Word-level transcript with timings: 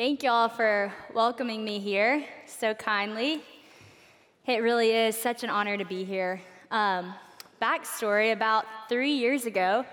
Thank 0.00 0.22
you 0.22 0.30
all 0.30 0.48
for 0.48 0.90
welcoming 1.12 1.62
me 1.62 1.78
here 1.78 2.24
so 2.46 2.72
kindly. 2.72 3.42
It 4.46 4.62
really 4.62 4.92
is 4.92 5.14
such 5.14 5.44
an 5.44 5.50
honor 5.50 5.76
to 5.76 5.84
be 5.84 6.04
here. 6.04 6.40
Um, 6.70 7.12
backstory 7.60 8.32
about 8.32 8.64
three 8.88 9.12
years 9.12 9.44
ago, 9.44 9.84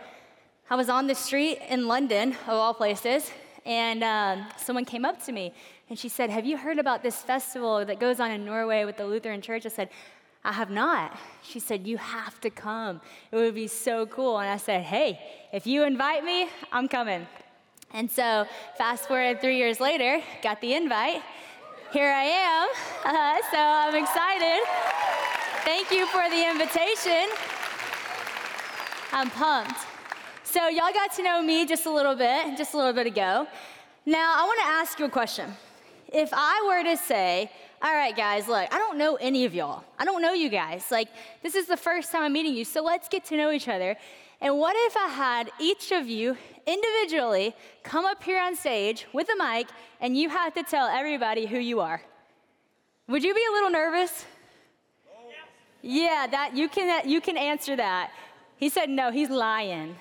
I 0.69 0.77
was 0.77 0.87
on 0.87 1.07
the 1.07 1.13
street 1.13 1.59
in 1.67 1.89
London, 1.89 2.37
of 2.47 2.53
all 2.53 2.73
places, 2.73 3.29
and 3.65 4.01
um, 4.01 4.47
someone 4.55 4.85
came 4.85 5.03
up 5.03 5.21
to 5.25 5.33
me 5.33 5.53
and 5.89 5.99
she 5.99 6.07
said, 6.07 6.29
Have 6.29 6.45
you 6.45 6.55
heard 6.55 6.79
about 6.79 7.03
this 7.03 7.17
festival 7.17 7.83
that 7.83 7.99
goes 7.99 8.21
on 8.21 8.31
in 8.31 8.45
Norway 8.45 8.85
with 8.85 8.95
the 8.95 9.05
Lutheran 9.05 9.41
Church? 9.41 9.65
I 9.65 9.69
said, 9.69 9.89
I 10.45 10.53
have 10.53 10.69
not. 10.69 11.19
She 11.43 11.59
said, 11.59 11.85
You 11.85 11.97
have 11.97 12.39
to 12.39 12.49
come. 12.49 13.01
It 13.33 13.35
would 13.35 13.55
be 13.55 13.67
so 13.67 14.05
cool. 14.05 14.39
And 14.39 14.49
I 14.49 14.55
said, 14.55 14.83
Hey, 14.83 15.19
if 15.51 15.67
you 15.67 15.83
invite 15.83 16.23
me, 16.23 16.47
I'm 16.71 16.87
coming. 16.87 17.27
And 17.93 18.11
so, 18.11 18.45
fast 18.77 19.07
forward 19.07 19.41
three 19.41 19.57
years 19.57 19.79
later, 19.79 20.21
got 20.43 20.59
the 20.61 20.73
invite. 20.73 21.21
Here 21.93 22.11
I 22.11 22.23
am. 22.23 22.67
Uh, 23.05 23.37
so, 23.49 23.57
I'm 23.57 23.95
excited. 23.95 24.61
Thank 25.63 25.91
you 25.91 26.05
for 26.07 26.29
the 26.29 26.49
invitation. 26.49 27.29
I'm 29.13 29.29
pumped. 29.29 29.79
So, 30.43 30.67
y'all 30.67 30.93
got 30.93 31.13
to 31.13 31.23
know 31.23 31.41
me 31.41 31.65
just 31.65 31.85
a 31.85 31.91
little 31.91 32.15
bit, 32.15 32.57
just 32.57 32.73
a 32.73 32.77
little 32.77 32.93
bit 32.93 33.07
ago. 33.07 33.47
Now, 34.05 34.33
I 34.37 34.43
want 34.43 34.59
to 34.59 34.67
ask 34.67 34.99
you 34.99 35.05
a 35.05 35.09
question. 35.09 35.51
If 36.13 36.29
I 36.33 36.63
were 36.67 36.89
to 36.89 36.97
say, 36.97 37.51
all 37.81 37.93
right, 37.93 38.15
guys, 38.15 38.47
look, 38.47 38.73
I 38.73 38.77
don't 38.77 38.97
know 38.97 39.15
any 39.15 39.45
of 39.45 39.53
y'all. 39.53 39.83
I 39.99 40.05
don't 40.05 40.21
know 40.21 40.33
you 40.33 40.49
guys. 40.49 40.85
Like, 40.89 41.09
this 41.43 41.55
is 41.55 41.67
the 41.67 41.77
first 41.77 42.11
time 42.11 42.23
I'm 42.23 42.33
meeting 42.33 42.53
you, 42.53 42.65
so 42.65 42.81
let's 42.81 43.07
get 43.07 43.25
to 43.25 43.37
know 43.37 43.51
each 43.51 43.67
other. 43.67 43.95
And 44.39 44.59
what 44.59 44.75
if 44.77 44.95
I 44.95 45.07
had 45.07 45.51
each 45.59 45.91
of 45.91 46.07
you 46.07 46.37
individually 46.65 47.55
come 47.83 48.05
up 48.05 48.21
here 48.23 48.39
on 48.39 48.55
stage 48.55 49.07
with 49.13 49.27
a 49.29 49.35
mic 49.35 49.67
and 49.99 50.15
you 50.15 50.29
have 50.29 50.53
to 50.53 50.63
tell 50.63 50.87
everybody 50.87 51.45
who 51.45 51.57
you 51.57 51.79
are? 51.79 52.01
Would 53.07 53.23
you 53.23 53.33
be 53.33 53.43
a 53.49 53.51
little 53.53 53.71
nervous? 53.71 54.25
Yeah, 55.81 56.27
that 56.29 56.55
you 56.55 56.67
can 56.67 57.07
you 57.09 57.21
can 57.21 57.37
answer 57.37 57.75
that. 57.75 58.11
He 58.57 58.69
said 58.69 58.89
no, 58.89 59.11
he's 59.11 59.29
lying. 59.29 59.95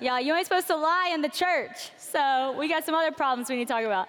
Yeah, 0.00 0.18
you 0.18 0.34
ain't 0.34 0.46
supposed 0.46 0.66
to 0.66 0.76
lie 0.76 1.12
in 1.14 1.22
the 1.22 1.28
church. 1.28 1.90
So 1.96 2.54
we 2.58 2.68
got 2.68 2.84
some 2.84 2.94
other 2.94 3.12
problems 3.12 3.48
we 3.48 3.56
need 3.56 3.68
to 3.68 3.72
talk 3.72 3.84
about. 3.84 4.08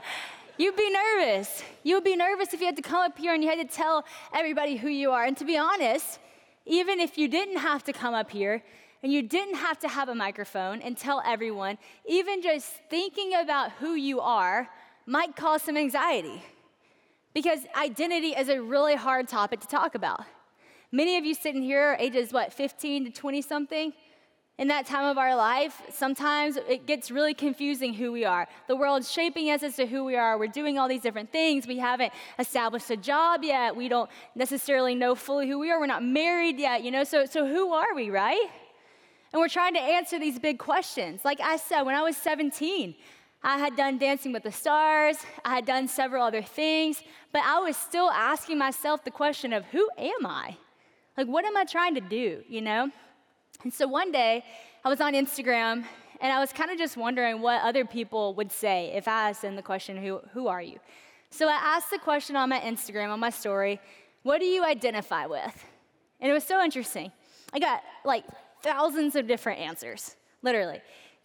You'd 0.57 0.75
be 0.75 0.89
nervous. 0.89 1.63
You 1.83 1.95
would 1.95 2.03
be 2.03 2.15
nervous 2.15 2.53
if 2.53 2.59
you 2.59 2.65
had 2.65 2.75
to 2.75 2.81
come 2.81 3.01
up 3.01 3.17
here 3.17 3.33
and 3.33 3.43
you 3.43 3.49
had 3.49 3.59
to 3.67 3.75
tell 3.75 4.05
everybody 4.33 4.77
who 4.77 4.89
you 4.89 5.11
are. 5.11 5.23
And 5.23 5.37
to 5.37 5.45
be 5.45 5.57
honest, 5.57 6.19
even 6.65 6.99
if 6.99 7.17
you 7.17 7.27
didn't 7.27 7.57
have 7.57 7.83
to 7.85 7.93
come 7.93 8.13
up 8.13 8.31
here, 8.31 8.63
and 9.05 9.13
you 9.13 9.21
didn't 9.21 9.57
have 9.57 9.77
to 9.77 9.87
have 9.87 10.09
a 10.09 10.15
microphone 10.15 10.81
and 10.81 10.97
tell 10.97 11.21
everyone, 11.23 11.77
even 12.07 12.41
just 12.41 12.71
thinking 12.89 13.35
about 13.35 13.71
who 13.73 13.93
you 13.93 14.19
are 14.19 14.67
might 15.05 15.35
cause 15.35 15.61
some 15.61 15.77
anxiety. 15.77 16.41
Because 17.31 17.59
identity 17.77 18.29
is 18.29 18.49
a 18.49 18.59
really 18.59 18.95
hard 18.95 19.27
topic 19.27 19.59
to 19.59 19.67
talk 19.67 19.93
about. 19.93 20.21
Many 20.91 21.17
of 21.17 21.23
you 21.23 21.35
sitting 21.35 21.61
here 21.61 21.91
are 21.91 21.97
ages, 21.99 22.33
what, 22.33 22.51
15 22.51 23.05
to 23.05 23.11
20 23.11 23.43
something? 23.43 23.93
In 24.57 24.69
that 24.69 24.87
time 24.87 25.05
of 25.05 25.19
our 25.19 25.35
life, 25.35 25.79
sometimes 25.91 26.57
it 26.57 26.87
gets 26.87 27.11
really 27.11 27.35
confusing 27.35 27.93
who 27.93 28.11
we 28.11 28.25
are. 28.25 28.47
The 28.67 28.75
world's 28.75 29.11
shaping 29.11 29.51
us 29.51 29.61
as 29.61 29.75
to 29.75 29.85
who 29.85 30.03
we 30.03 30.15
are. 30.15 30.39
We're 30.39 30.47
doing 30.47 30.79
all 30.79 30.87
these 30.87 31.01
different 31.03 31.31
things. 31.31 31.67
We 31.67 31.77
haven't 31.77 32.11
established 32.39 32.89
a 32.89 32.97
job 32.97 33.43
yet. 33.43 33.75
We 33.75 33.87
don't 33.87 34.09
necessarily 34.33 34.95
know 34.95 35.13
fully 35.13 35.47
who 35.47 35.59
we 35.59 35.69
are. 35.69 35.79
We're 35.79 35.85
not 35.85 36.03
married 36.03 36.57
yet, 36.57 36.83
you 36.83 36.89
know? 36.89 37.03
So, 37.03 37.27
so 37.27 37.45
who 37.45 37.71
are 37.71 37.93
we, 37.93 38.09
right? 38.09 38.49
And 39.35 39.41
we're 39.41 39.49
trying 39.49 39.73
to 39.73 39.81
answer 39.81 40.17
these 40.17 40.39
big 40.39 40.57
questions. 40.57 41.25
Like 41.25 41.41
I 41.41 41.57
said, 41.57 41.81
when 41.81 41.93
I 41.93 42.01
was 42.01 42.15
17, 42.15 42.95
I 43.43 43.57
had 43.57 43.75
done 43.75 43.97
Dancing 43.97 44.31
with 44.31 44.43
the 44.43 44.51
Stars, 44.53 45.17
I 45.43 45.55
had 45.55 45.65
done 45.65 45.89
several 45.89 46.23
other 46.23 46.41
things, 46.41 47.03
but 47.33 47.41
I 47.43 47.59
was 47.59 47.75
still 47.75 48.09
asking 48.09 48.57
myself 48.57 49.03
the 49.03 49.11
question 49.11 49.51
of 49.51 49.65
who 49.65 49.89
am 49.97 50.25
I? 50.25 50.55
Like, 51.17 51.27
what 51.27 51.43
am 51.43 51.57
I 51.57 51.65
trying 51.65 51.95
to 51.95 51.99
do, 51.99 52.43
you 52.47 52.61
know? 52.61 52.89
And 53.65 53.73
so 53.73 53.89
one 53.89 54.13
day, 54.13 54.45
I 54.85 54.87
was 54.87 55.01
on 55.01 55.11
Instagram 55.15 55.83
and 56.21 56.31
I 56.31 56.39
was 56.39 56.53
kind 56.53 56.71
of 56.71 56.77
just 56.77 56.95
wondering 56.95 57.41
what 57.41 57.61
other 57.61 57.83
people 57.83 58.35
would 58.35 58.53
say 58.53 58.93
if 58.95 59.05
I 59.05 59.31
asked 59.31 59.41
them 59.41 59.57
the 59.57 59.61
question, 59.61 59.97
who, 59.97 60.21
who 60.31 60.47
are 60.47 60.61
you? 60.61 60.79
So 61.29 61.49
I 61.49 61.59
asked 61.61 61.91
the 61.91 61.99
question 61.99 62.37
on 62.37 62.47
my 62.47 62.61
Instagram, 62.61 63.09
on 63.09 63.19
my 63.19 63.31
story, 63.31 63.81
what 64.23 64.39
do 64.39 64.45
you 64.45 64.63
identify 64.63 65.25
with? 65.25 65.65
And 66.21 66.31
it 66.31 66.33
was 66.33 66.45
so 66.45 66.63
interesting. 66.63 67.11
I 67.51 67.59
got 67.59 67.83
like 68.05 68.23
thousands 68.65 69.15
of 69.15 69.27
different 69.27 69.59
answers, 69.59 70.15
literally. 70.41 70.81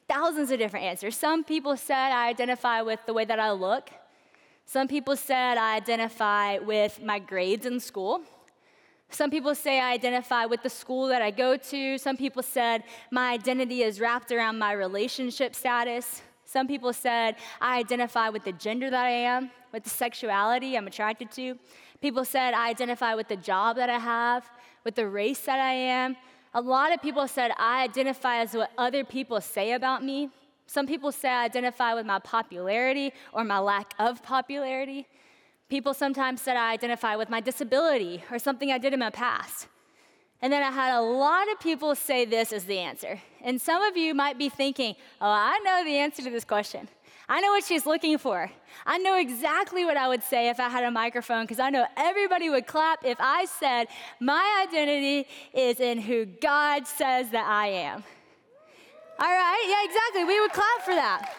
Thousands 0.08 0.50
of 0.50 0.58
different 0.58 0.84
answers. 0.84 1.16
Some 1.16 1.42
people 1.42 1.74
said 1.76 2.12
I 2.12 2.28
identify 2.28 2.82
with 2.82 3.00
the 3.06 3.14
way 3.14 3.24
that 3.24 3.40
I 3.40 3.50
look. 3.52 3.88
Some 4.66 4.86
people 4.86 5.16
said 5.16 5.56
I 5.56 5.74
identify 5.76 6.58
with 6.58 7.02
my 7.02 7.18
grades 7.18 7.64
in 7.64 7.80
school. 7.80 8.20
Some 9.08 9.30
people 9.30 9.54
say 9.54 9.80
I 9.80 9.92
identify 9.92 10.44
with 10.44 10.62
the 10.62 10.68
school 10.68 11.06
that 11.08 11.22
I 11.22 11.30
go 11.30 11.56
to. 11.56 11.98
Some 11.98 12.16
people 12.16 12.42
said 12.42 12.84
my 13.10 13.32
identity 13.32 13.82
is 13.82 14.00
wrapped 14.00 14.30
around 14.30 14.58
my 14.58 14.72
relationship 14.72 15.54
status. 15.54 16.22
Some 16.44 16.66
people 16.68 16.92
said 16.92 17.36
I 17.60 17.78
identify 17.78 18.28
with 18.28 18.44
the 18.44 18.52
gender 18.52 18.90
that 18.90 19.06
I 19.06 19.10
am, 19.32 19.50
with 19.72 19.84
the 19.84 19.90
sexuality 19.90 20.76
I'm 20.76 20.86
attracted 20.86 21.30
to. 21.32 21.56
People 22.02 22.24
said 22.24 22.52
I 22.52 22.68
identify 22.68 23.14
with 23.14 23.28
the 23.28 23.36
job 23.36 23.76
that 23.76 23.88
I 23.88 23.98
have, 23.98 24.48
with 24.84 24.94
the 24.94 25.08
race 25.08 25.40
that 25.40 25.58
I 25.58 25.72
am, 25.72 26.16
a 26.52 26.60
lot 26.60 26.92
of 26.92 27.00
people 27.00 27.28
said 27.28 27.52
I 27.58 27.84
identify 27.84 28.38
as 28.38 28.54
what 28.54 28.70
other 28.76 29.04
people 29.04 29.40
say 29.40 29.72
about 29.72 30.04
me. 30.04 30.30
Some 30.66 30.86
people 30.86 31.12
say 31.12 31.28
I 31.28 31.44
identify 31.44 31.94
with 31.94 32.06
my 32.06 32.18
popularity 32.18 33.12
or 33.32 33.44
my 33.44 33.58
lack 33.58 33.94
of 33.98 34.22
popularity. 34.22 35.06
People 35.68 35.94
sometimes 35.94 36.40
said 36.40 36.56
I 36.56 36.72
identify 36.72 37.16
with 37.16 37.30
my 37.30 37.40
disability 37.40 38.24
or 38.30 38.38
something 38.38 38.72
I 38.72 38.78
did 38.78 38.92
in 38.92 39.00
my 39.00 39.10
past. 39.10 39.68
And 40.42 40.52
then 40.52 40.62
I 40.62 40.70
had 40.70 40.96
a 40.96 41.02
lot 41.02 41.50
of 41.52 41.60
people 41.60 41.94
say 41.94 42.24
this 42.24 42.52
as 42.52 42.64
the 42.64 42.78
answer. 42.78 43.20
And 43.42 43.60
some 43.60 43.82
of 43.82 43.96
you 43.96 44.14
might 44.14 44.38
be 44.38 44.48
thinking, 44.48 44.94
oh, 45.20 45.28
I 45.28 45.58
know 45.64 45.84
the 45.84 45.96
answer 45.96 46.22
to 46.22 46.30
this 46.30 46.44
question. 46.44 46.88
I 47.30 47.40
know 47.40 47.52
what 47.52 47.62
she's 47.62 47.86
looking 47.86 48.18
for. 48.18 48.50
I 48.84 48.98
know 48.98 49.16
exactly 49.16 49.84
what 49.84 49.96
I 49.96 50.08
would 50.08 50.24
say 50.24 50.48
if 50.48 50.58
I 50.58 50.68
had 50.68 50.82
a 50.82 50.90
microphone 50.90 51.44
because 51.44 51.60
I 51.60 51.70
know 51.70 51.86
everybody 51.96 52.50
would 52.50 52.66
clap 52.66 53.04
if 53.04 53.18
I 53.20 53.44
said, 53.44 53.86
My 54.18 54.66
identity 54.66 55.28
is 55.54 55.78
in 55.78 56.00
who 56.00 56.26
God 56.26 56.88
says 56.88 57.30
that 57.30 57.46
I 57.46 57.68
am. 57.68 58.02
All 59.20 59.28
right? 59.28 59.64
Yeah, 59.68 59.84
exactly. 59.88 60.24
We 60.24 60.40
would 60.40 60.50
clap 60.50 60.80
for 60.80 60.94
that. 60.96 61.36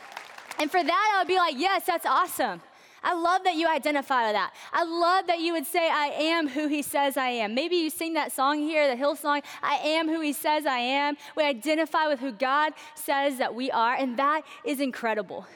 And 0.59 0.71
for 0.71 0.81
that, 0.81 1.11
I 1.13 1.19
would 1.19 1.27
be 1.27 1.35
like, 1.35 1.55
Yes, 1.57 1.85
that's 1.85 2.05
awesome. 2.05 2.61
I 3.03 3.13
love 3.13 3.43
that 3.43 3.55
you 3.55 3.67
identify 3.67 4.27
with 4.27 4.35
that. 4.35 4.53
I 4.71 4.85
love 4.85 5.27
that 5.27 5.41
you 5.41 5.51
would 5.53 5.65
say, 5.65 5.89
I 5.89 6.05
am 6.07 6.47
who 6.47 6.67
he 6.67 6.83
says 6.83 7.17
I 7.17 7.29
am. 7.29 7.53
Maybe 7.53 7.75
you 7.75 7.89
sing 7.89 8.13
that 8.13 8.31
song 8.31 8.59
here, 8.59 8.87
the 8.87 9.01
Hillsong, 9.01 9.43
I 9.61 9.75
am 9.77 10.07
who 10.07 10.21
he 10.21 10.31
says 10.31 10.65
I 10.65 10.77
am. 10.77 11.17
We 11.35 11.43
identify 11.43 12.07
with 12.07 12.19
who 12.19 12.31
God 12.31 12.73
says 12.93 13.39
that 13.39 13.55
we 13.55 13.71
are, 13.71 13.95
and 13.95 14.17
that 14.17 14.43
is 14.63 14.79
incredible. 14.79 15.47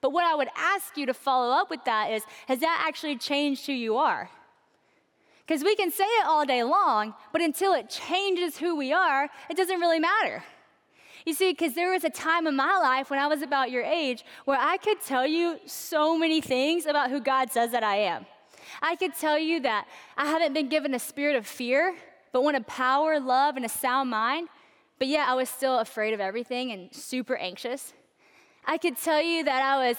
But 0.00 0.12
what 0.12 0.24
I 0.24 0.34
would 0.34 0.48
ask 0.56 0.96
you 0.96 1.06
to 1.06 1.14
follow 1.14 1.52
up 1.52 1.70
with 1.70 1.84
that 1.84 2.10
is 2.10 2.22
has 2.48 2.60
that 2.60 2.84
actually 2.86 3.16
changed 3.16 3.66
who 3.66 3.72
you 3.72 3.96
are? 3.96 4.30
Because 5.46 5.64
we 5.64 5.74
can 5.74 5.90
say 5.90 6.04
it 6.04 6.26
all 6.26 6.46
day 6.46 6.62
long, 6.62 7.14
but 7.32 7.42
until 7.42 7.74
it 7.74 7.90
changes 7.90 8.56
who 8.56 8.76
we 8.76 8.92
are, 8.92 9.28
it 9.48 9.56
doesn't 9.56 9.80
really 9.80 9.98
matter. 9.98 10.44
You 11.26 11.34
see, 11.34 11.50
because 11.52 11.74
there 11.74 11.90
was 11.90 12.04
a 12.04 12.10
time 12.10 12.46
in 12.46 12.56
my 12.56 12.78
life 12.78 13.10
when 13.10 13.18
I 13.18 13.26
was 13.26 13.42
about 13.42 13.70
your 13.70 13.82
age 13.82 14.24
where 14.44 14.58
I 14.58 14.76
could 14.78 15.00
tell 15.00 15.26
you 15.26 15.58
so 15.66 16.16
many 16.16 16.40
things 16.40 16.86
about 16.86 17.10
who 17.10 17.20
God 17.20 17.50
says 17.50 17.72
that 17.72 17.82
I 17.82 17.96
am. 17.96 18.26
I 18.80 18.96
could 18.96 19.14
tell 19.14 19.38
you 19.38 19.60
that 19.60 19.86
I 20.16 20.26
haven't 20.26 20.54
been 20.54 20.68
given 20.68 20.94
a 20.94 20.98
spirit 20.98 21.36
of 21.36 21.46
fear, 21.46 21.94
but 22.32 22.42
one 22.42 22.54
of 22.54 22.66
power, 22.66 23.20
love, 23.20 23.56
and 23.56 23.64
a 23.64 23.68
sound 23.68 24.08
mind. 24.10 24.48
But 24.98 25.08
yet 25.08 25.28
I 25.28 25.34
was 25.34 25.48
still 25.48 25.78
afraid 25.78 26.14
of 26.14 26.20
everything 26.20 26.72
and 26.72 26.94
super 26.94 27.36
anxious. 27.36 27.92
I 28.64 28.78
could 28.78 28.96
tell 28.96 29.22
you 29.22 29.44
that 29.44 29.62
I 29.62 29.88
was 29.88 29.96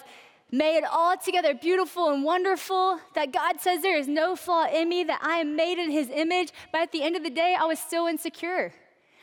made 0.52 0.84
altogether 0.84 1.54
beautiful 1.54 2.10
and 2.10 2.24
wonderful, 2.24 3.00
that 3.16 3.32
God 3.32 3.60
says 3.62 3.82
there 3.82 3.98
is 3.98 4.08
no 4.08 4.36
flaw 4.36 4.68
in 4.68 4.90
me, 4.90 5.04
that 5.06 5.22
I 5.24 5.38
am 5.38 5.56
made 5.56 5.80
in 5.80 5.90
His 5.90 6.10
image, 6.10 6.52
but 6.72 6.82
at 6.82 6.92
the 6.92 7.04
end 7.04 7.16
of 7.16 7.24
the 7.24 7.30
day, 7.30 7.56
I 7.60 7.66
was 7.66 7.80
still 7.80 8.08
insecure. 8.08 8.74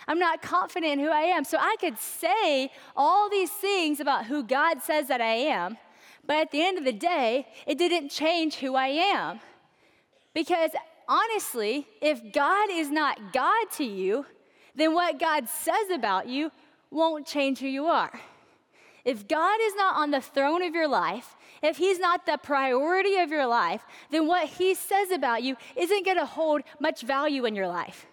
I'm 0.06 0.19
not 0.19 0.40
confident 0.40 0.93
in 0.94 0.99
who 1.00 1.11
I 1.11 1.23
am. 1.23 1.44
So 1.44 1.58
I 1.58 1.76
could 1.79 1.99
say 1.99 2.73
all 2.96 3.29
these 3.29 3.50
things 3.50 4.00
about 4.00 4.25
who 4.25 4.43
God 4.43 4.82
says 4.82 5.08
that 5.08 5.20
I 5.20 5.35
am, 5.35 5.76
but 6.26 6.37
at 6.37 6.50
the 6.50 6.62
end 6.62 6.79
of 6.79 6.84
the 6.84 6.93
day, 6.93 7.46
it 7.67 7.76
didn't 7.76 8.08
change 8.08 8.56
who 8.56 8.75
I 8.75 8.88
am. 8.88 9.41
Because 10.32 10.70
honestly, 11.08 11.87
if 12.00 12.32
God 12.32 12.70
is 12.70 12.91
not 12.91 13.32
God 13.34 13.67
to 13.73 13.84
you, 13.84 14.25
then 14.75 14.94
what 14.94 15.19
God 15.19 15.49
says 15.49 15.91
about 15.93 16.26
you 16.26 16.52
won't 16.91 17.26
change 17.26 17.58
who 17.58 17.67
you 17.67 17.87
are. 17.87 18.19
If 19.08 19.26
God 19.26 19.58
is 19.62 19.75
not 19.75 19.96
on 19.96 20.10
the 20.10 20.20
throne 20.20 20.62
of 20.62 20.75
your 20.75 20.87
life, 20.87 21.34
if 21.62 21.78
He's 21.78 21.99
not 21.99 22.26
the 22.26 22.37
priority 22.37 23.16
of 23.16 23.31
your 23.31 23.46
life, 23.46 23.82
then 24.10 24.26
what 24.26 24.46
He 24.46 24.75
says 24.75 25.10
about 25.10 25.43
you 25.43 25.56
isn't 25.76 26.05
going 26.05 26.19
to 26.19 26.26
hold 26.26 26.60
much 26.78 27.00
value 27.00 27.46
in 27.46 27.55
your 27.55 27.69
life. 27.69 28.05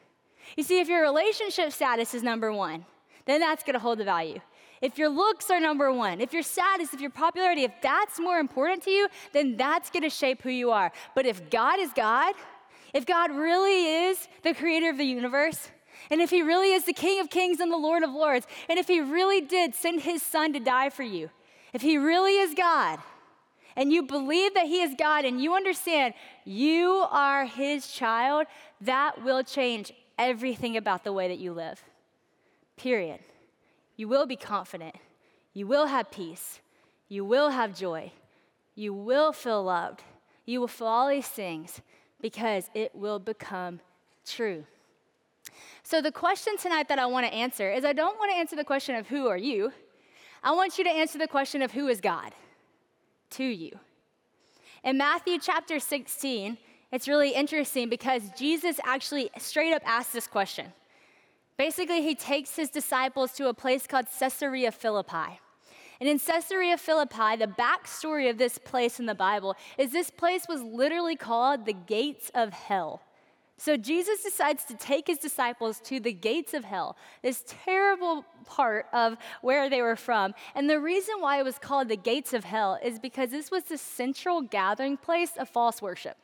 You 0.56 0.64
see, 0.64 0.80
if 0.80 0.88
your 0.88 1.02
relationship 1.02 1.74
status 1.74 2.14
is 2.14 2.24
number 2.24 2.54
one, 2.54 2.86
then 3.26 3.42
that's 3.42 3.62
going 3.62 3.74
to 3.74 3.80
hold 3.80 3.98
the 3.98 4.06
value. 4.06 4.40
if 4.82 4.98
your 4.98 5.10
looks 5.10 5.52
are 5.52 5.60
number 5.60 5.92
one, 5.92 6.22
if 6.22 6.32
your 6.32 6.44
status, 6.44 6.94
if 6.94 7.02
your 7.02 7.10
popularity, 7.10 7.64
if 7.66 7.74
that's 7.82 8.18
more 8.18 8.40
important 8.40 8.82
to 8.84 8.92
you, 8.92 9.08
then 9.34 9.58
that's 9.58 9.90
gonna 9.90 10.10
shape 10.10 10.42
who 10.44 10.50
you 10.50 10.72
are. 10.72 10.92
But 11.14 11.26
if 11.26 11.50
God 11.50 11.78
is 11.80 11.92
God, 11.94 12.36
if 12.94 13.06
God 13.06 13.32
really 13.32 14.08
is 14.08 14.28
the 14.44 14.54
creator 14.54 14.90
of 14.90 14.98
the 14.98 15.06
universe, 15.06 15.72
and 16.10 16.22
if 16.22 16.30
he 16.30 16.42
really 16.42 16.72
is 16.72 16.86
the 16.86 16.94
King 16.94 17.20
of 17.20 17.30
Kings 17.30 17.60
and 17.60 17.72
the 17.72 17.78
Lord 17.78 18.04
of 18.04 18.12
Lords, 18.12 18.48
and 18.70 18.78
if 18.78 18.88
he 18.88 19.00
really 19.02 19.42
did 19.42 19.76
send 19.76 20.02
his 20.02 20.22
son 20.22 20.54
to 20.54 20.60
die 20.60 20.90
for 20.90 21.04
you, 21.04 21.30
if 21.74 21.82
he 21.82 21.98
really 21.98 22.38
is 22.38 22.54
God, 22.54 23.00
and 23.76 23.92
you 23.92 24.04
believe 24.04 24.54
that 24.54 24.68
he 24.68 24.82
is 24.82 24.96
God, 24.98 25.26
and 25.26 25.42
you 25.42 25.54
understand 25.54 26.14
you 26.46 27.06
are 27.10 27.46
his 27.46 27.88
child, 27.88 28.48
that 28.82 29.24
will 29.24 29.44
change 29.44 29.92
everything 30.18 30.78
about 30.78 31.04
the 31.04 31.12
way 31.12 31.28
that 31.28 31.40
you 31.40 31.52
live. 31.52 31.84
Period. 32.78 33.20
You 33.98 34.08
will 34.08 34.26
be 34.26 34.36
confident. 34.36 34.96
You 35.54 35.68
will 35.68 35.88
have 35.88 36.12
peace. 36.12 36.60
You 37.08 37.26
will 37.26 37.50
have 37.50 37.76
joy. 37.76 38.12
You 38.76 38.94
will 38.94 39.32
feel 39.32 39.64
loved. 39.64 40.04
You 40.46 40.62
will 40.62 40.68
feel 40.68 40.88
all 40.88 41.10
these 41.10 41.28
things 41.28 41.82
because 42.22 42.70
it 42.74 42.94
will 42.96 43.20
become 43.20 43.80
true. 44.26 44.66
So, 45.84 46.02
the 46.02 46.12
question 46.12 46.58
tonight 46.58 46.88
that 46.88 47.00
I 47.00 47.06
want 47.06 47.26
to 47.28 47.34
answer 47.34 47.72
is 47.72 47.86
I 47.86 47.94
don't 47.94 48.18
want 48.18 48.32
to 48.32 48.38
answer 48.38 48.56
the 48.56 48.64
question 48.64 48.96
of 48.96 49.08
who 49.08 49.28
are 49.28 49.38
you. 49.38 49.72
I 50.44 50.52
want 50.52 50.78
you 50.78 50.84
to 50.84 50.90
answer 50.90 51.18
the 51.18 51.28
question 51.28 51.62
of 51.62 51.72
who 51.72 51.88
is 51.88 52.02
God 52.02 52.34
to 53.32 53.44
you. 53.44 53.80
In 54.84 54.98
Matthew 54.98 55.40
chapter 55.40 55.80
16, 55.80 56.58
it's 56.92 57.08
really 57.08 57.32
interesting 57.32 57.90
because 57.90 58.22
Jesus 58.38 58.80
actually 58.84 59.30
straight 59.38 59.74
up 59.74 59.82
asks 59.86 60.14
this 60.14 60.28
question. 60.28 60.74
Basically, 61.58 62.02
he 62.02 62.16
takes 62.16 62.56
his 62.56 62.70
disciples 62.70 63.32
to 63.34 63.48
a 63.48 63.54
place 63.54 63.88
called 63.88 64.06
Caesarea 64.20 64.72
Philippi. 64.72 65.40
And 66.00 66.10
in 66.10 66.20
Caesarea 66.20 66.78
Philippi, 66.78 67.38
the 67.38 67.48
backstory 67.48 68.30
of 68.30 68.38
this 68.38 68.58
place 68.58 69.00
in 69.00 69.06
the 69.06 69.16
Bible 69.16 69.56
is 69.78 69.92
this 69.92 70.10
place 70.10 70.46
was 70.48 70.62
literally 70.62 71.16
called 71.16 71.66
the 71.66 71.74
gates 71.74 72.30
of 72.36 72.52
hell. 72.52 73.02
So 73.58 73.78
Jesus 73.78 74.22
decides 74.22 74.66
to 74.66 74.76
take 74.76 75.08
his 75.08 75.18
disciples 75.18 75.80
to 75.86 76.00
the 76.00 76.12
gates 76.12 76.54
of 76.54 76.66
hell, 76.66 76.98
this 77.22 77.44
terrible 77.48 78.26
part 78.46 78.88
of 78.92 79.18
where 79.42 79.70
they 79.70 79.82
were 79.82 79.96
from. 79.96 80.34
And 80.56 80.70
the 80.70 80.80
reason 80.80 81.16
why 81.20 81.40
it 81.40 81.46
was 81.46 81.58
called 81.58 81.88
the 81.88 81.96
gates 81.96 82.34
of 82.34 82.44
hell 82.44 82.78
is 82.84 83.00
because 83.00 83.32
this 83.32 83.52
was 83.52 83.64
the 83.64 83.78
central 83.78 84.42
gathering 84.42 84.98
place 84.98 85.32
of 85.38 85.48
false 85.48 85.82
worship. 85.82 86.18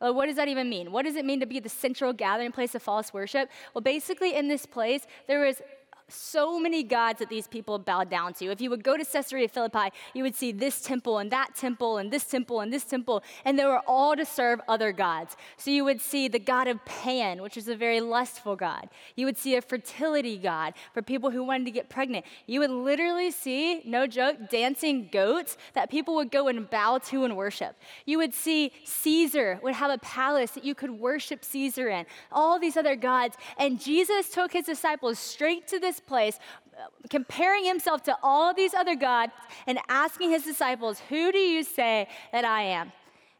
Well, 0.00 0.14
what 0.14 0.26
does 0.26 0.36
that 0.36 0.48
even 0.48 0.68
mean? 0.68 0.92
What 0.92 1.06
does 1.06 1.16
it 1.16 1.24
mean 1.24 1.40
to 1.40 1.46
be 1.46 1.58
the 1.58 1.68
central 1.68 2.12
gathering 2.12 2.52
place 2.52 2.74
of 2.74 2.82
false 2.82 3.12
worship? 3.12 3.50
Well, 3.74 3.82
basically, 3.82 4.34
in 4.34 4.46
this 4.46 4.66
place, 4.66 5.06
there 5.26 5.40
was 5.40 5.62
so 6.08 6.60
many 6.60 6.84
gods 6.84 7.18
that 7.18 7.28
these 7.28 7.48
people 7.48 7.78
bowed 7.78 8.08
down 8.08 8.32
to. 8.34 8.46
If 8.46 8.60
you 8.60 8.70
would 8.70 8.84
go 8.84 8.96
to 8.96 9.04
Caesarea 9.04 9.48
Philippi, 9.48 9.90
you 10.14 10.22
would 10.22 10.36
see 10.36 10.52
this 10.52 10.80
temple 10.80 11.18
and 11.18 11.32
that 11.32 11.56
temple 11.56 11.98
and 11.98 12.12
this 12.12 12.24
temple 12.24 12.60
and 12.60 12.72
this 12.72 12.84
temple, 12.84 13.24
and 13.44 13.58
they 13.58 13.64
were 13.64 13.82
all 13.86 14.14
to 14.14 14.24
serve 14.24 14.60
other 14.68 14.92
gods. 14.92 15.36
So 15.56 15.70
you 15.70 15.84
would 15.84 16.00
see 16.00 16.28
the 16.28 16.38
god 16.38 16.68
of 16.68 16.84
Pan, 16.84 17.42
which 17.42 17.56
is 17.56 17.68
a 17.68 17.74
very 17.74 18.00
lustful 18.00 18.54
god. 18.54 18.88
You 19.16 19.26
would 19.26 19.36
see 19.36 19.56
a 19.56 19.62
fertility 19.62 20.38
god 20.38 20.74
for 20.94 21.02
people 21.02 21.30
who 21.30 21.42
wanted 21.42 21.64
to 21.64 21.70
get 21.72 21.88
pregnant. 21.88 22.24
You 22.46 22.60
would 22.60 22.70
literally 22.70 23.32
see, 23.32 23.82
no 23.84 24.06
joke, 24.06 24.48
dancing 24.48 25.08
goats 25.10 25.56
that 25.74 25.90
people 25.90 26.14
would 26.14 26.30
go 26.30 26.46
and 26.46 26.70
bow 26.70 26.98
to 26.98 27.24
and 27.24 27.36
worship. 27.36 27.76
You 28.04 28.18
would 28.18 28.32
see 28.32 28.72
Caesar 28.84 29.58
would 29.62 29.74
have 29.74 29.90
a 29.90 29.98
palace 29.98 30.52
that 30.52 30.64
you 30.64 30.74
could 30.74 30.90
worship 30.90 31.44
Caesar 31.44 31.88
in, 31.88 32.06
all 32.30 32.60
these 32.60 32.76
other 32.76 32.94
gods. 32.94 33.36
And 33.58 33.80
Jesus 33.80 34.30
took 34.30 34.52
his 34.52 34.66
disciples 34.66 35.18
straight 35.18 35.66
to 35.68 35.80
this 35.80 35.95
this 35.96 36.06
place, 36.06 36.38
uh, 36.78 36.86
comparing 37.08 37.64
himself 37.64 38.02
to 38.04 38.16
all 38.22 38.52
these 38.52 38.74
other 38.74 38.94
gods 38.94 39.32
and 39.66 39.78
asking 39.88 40.30
his 40.30 40.44
disciples, 40.44 41.00
Who 41.08 41.32
do 41.32 41.38
you 41.38 41.62
say 41.62 42.08
that 42.32 42.44
I 42.44 42.62
am? 42.62 42.92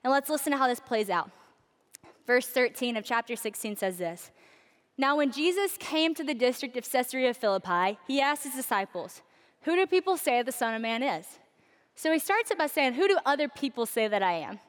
And 0.03 0.13
let's 0.13 0.31
listen 0.31 0.53
to 0.53 0.59
how 0.59 0.69
this 0.69 0.81
plays 0.81 1.11
out. 1.11 1.31
Verse 2.27 2.47
13 2.47 2.97
of 2.97 3.05
chapter 3.05 3.37
16 3.37 3.77
says 3.77 3.99
this 3.99 4.31
Now, 4.97 5.17
when 5.17 5.33
Jesus 5.33 5.77
came 5.79 6.15
to 6.15 6.25
the 6.25 6.35
district 6.35 6.77
of 6.77 6.91
Caesarea 6.91 7.35
Philippi, 7.35 7.99
he 8.07 8.21
asked 8.21 8.45
his 8.45 8.55
disciples, 8.55 9.23
Who 9.63 9.77
do 9.77 9.87
people 9.87 10.17
say 10.17 10.43
the 10.43 10.53
Son 10.53 10.75
of 10.75 10.83
Man 10.83 11.03
is? 11.03 11.27
So 11.95 12.13
he 12.13 12.19
starts 12.19 12.51
it 12.51 12.59
by 12.59 12.67
saying, 12.67 12.95
Who 12.95 13.09
do 13.09 13.19
other 13.25 13.49
people 13.49 13.87
say 13.87 14.09
that 14.09 14.23
I 14.23 14.33
am? 14.33 14.61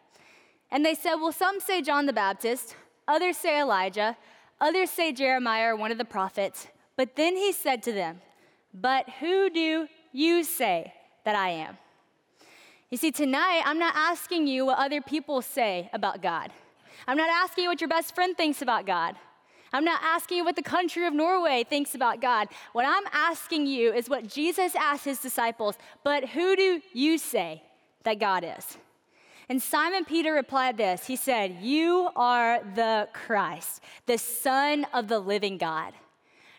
And 0.70 0.86
they 0.86 0.96
said, 0.96 1.16
Well, 1.16 1.32
some 1.32 1.60
say 1.60 1.82
John 1.82 2.06
the 2.06 2.14
Baptist, 2.14 2.76
others 3.08 3.38
say 3.38 3.60
Elijah, 3.60 4.18
others 4.60 4.90
say 4.90 5.14
Jeremiah 5.14 5.74
or 5.74 5.76
one 5.76 5.92
of 5.92 5.98
the 5.98 6.06
prophets. 6.06 6.68
But 6.98 7.16
then 7.16 7.38
he 7.38 7.54
said 7.54 7.82
to 7.84 7.94
them, 7.94 8.20
But 8.74 9.10
who 9.22 9.50
do 9.50 9.88
you 10.12 10.44
say 10.44 10.94
that 11.24 11.36
I 11.36 11.50
am? 11.50 11.78
You 12.90 12.98
see, 12.98 13.12
tonight, 13.12 13.62
I'm 13.66 13.80
not 13.80 13.94
asking 13.96 14.48
you 14.48 14.66
what 14.66 14.80
other 14.80 15.02
people 15.02 15.42
say 15.42 15.90
about 15.94 16.22
God. 16.22 16.52
I'm 17.08 17.18
not 17.18 17.30
asking 17.30 17.66
you 17.66 17.70
what 17.70 17.80
your 17.80 17.90
best 17.90 18.16
friend 18.16 18.36
thinks 18.36 18.62
about 18.62 18.86
God. 18.86 19.16
I'm 19.74 19.84
not 19.84 20.02
asking 20.02 20.38
you 20.38 20.46
what 20.46 20.56
the 20.56 20.64
country 20.64 21.06
of 21.06 21.14
Norway 21.14 21.64
thinks 21.64 21.94
about 21.94 22.22
God. 22.22 22.48
What 22.72 22.86
I'm 22.88 23.04
asking 23.12 23.68
you 23.68 23.94
is 23.94 24.10
what 24.10 24.28
Jesus 24.28 24.76
asked 24.76 25.06
his 25.06 25.20
disciples, 25.20 25.76
but 26.04 26.30
who 26.30 26.56
do 26.56 26.82
you 26.94 27.18
say 27.18 27.62
that 28.04 28.20
God 28.20 28.46
is? 28.58 28.78
And 29.50 29.62
Simon 29.62 30.06
Peter 30.06 30.34
replied 30.34 30.78
this 30.78 31.06
He 31.08 31.16
said, 31.16 31.58
You 31.62 32.10
are 32.16 32.62
the 32.76 33.10
Christ, 33.14 33.82
the 34.06 34.18
Son 34.18 34.86
of 34.94 35.08
the 35.08 35.20
living 35.20 35.58
God. 35.58 35.94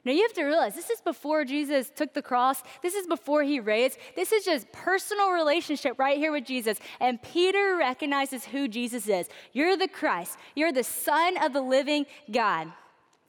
Now 0.04 0.12
you 0.12 0.22
have 0.22 0.32
to 0.34 0.44
realize 0.44 0.74
this 0.74 0.90
is 0.90 1.00
before 1.00 1.44
Jesus 1.44 1.90
took 1.94 2.14
the 2.14 2.22
cross. 2.22 2.62
This 2.82 2.94
is 2.94 3.06
before 3.06 3.42
he 3.42 3.60
raised. 3.60 3.98
This 4.16 4.32
is 4.32 4.44
just 4.44 4.70
personal 4.72 5.32
relationship 5.32 5.98
right 5.98 6.18
here 6.18 6.32
with 6.32 6.44
Jesus. 6.44 6.78
And 7.00 7.22
Peter 7.22 7.76
recognizes 7.78 8.44
who 8.44 8.68
Jesus 8.68 9.08
is. 9.08 9.28
You're 9.52 9.76
the 9.76 9.88
Christ. 9.88 10.38
You're 10.54 10.72
the 10.72 10.84
Son 10.84 11.36
of 11.42 11.52
the 11.52 11.60
living 11.60 12.06
God. 12.30 12.72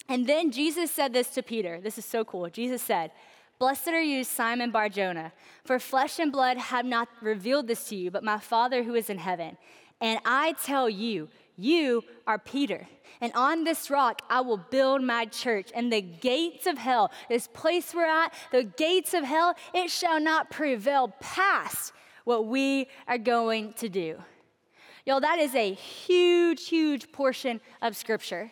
And 0.07 0.25
then 0.25 0.51
Jesus 0.51 0.92
said 0.92 1.13
this 1.13 1.30
to 1.31 1.44
Peter. 1.44 1.80
This 1.81 1.98
is 1.98 2.06
so 2.06 2.24
cool. 2.24 2.50
Jesus 2.50 2.81
said, 2.81 3.12
Blessed 3.60 3.89
are 3.89 4.01
you, 4.01 4.24
Simon 4.24 4.72
Barjona, 4.72 5.34
for 5.65 5.79
flesh 5.79 6.17
and 6.17 6.32
blood 6.32 6.58
have 6.58 6.86
not 6.86 7.10
revealed 7.22 7.67
this 7.67 7.89
to 7.89 7.96
you, 7.96 8.10
but 8.10 8.24
my 8.24 8.39
Father 8.39 8.84
who 8.84 8.96
is 8.96 9.10
in 9.10 9.17
heaven. 9.17 9.58
And 10.00 10.20
I 10.24 10.53
tell 10.63 10.89
you, 10.89 11.27
you 11.60 12.04
are 12.25 12.39
Peter, 12.39 12.88
and 13.22 13.32
on 13.34 13.63
this 13.63 13.89
rock 13.89 14.22
I 14.30 14.42
will 14.42 14.58
build 14.58 15.04
my 15.04 15.25
church, 15.25 15.72
and 15.75 15.92
the 15.92 16.01
gates 16.01 16.66
of 16.66 16.78
hell, 16.78 17.12
this 17.28 17.48
place 17.48 17.94
we're 17.94 18.06
at, 18.06 18.34
the 18.51 18.63
gates 18.63 19.13
of 19.13 19.24
hell, 19.24 19.56
it 19.74 19.89
shall 19.92 20.20
not 20.20 20.50
prevail 20.50 21.13
past 21.20 21.94
what 22.24 22.46
we 22.46 22.88
are 23.08 23.18
going 23.18 23.74
to 23.74 23.89
do. 23.89 24.18
Y'all, 25.06 25.20
that 25.20 25.39
is 25.39 25.56
a 25.56 25.74
huge, 25.74 26.68
huge 26.68 27.12
portion 27.12 27.60
of 27.82 27.96
scripture. 27.96 28.51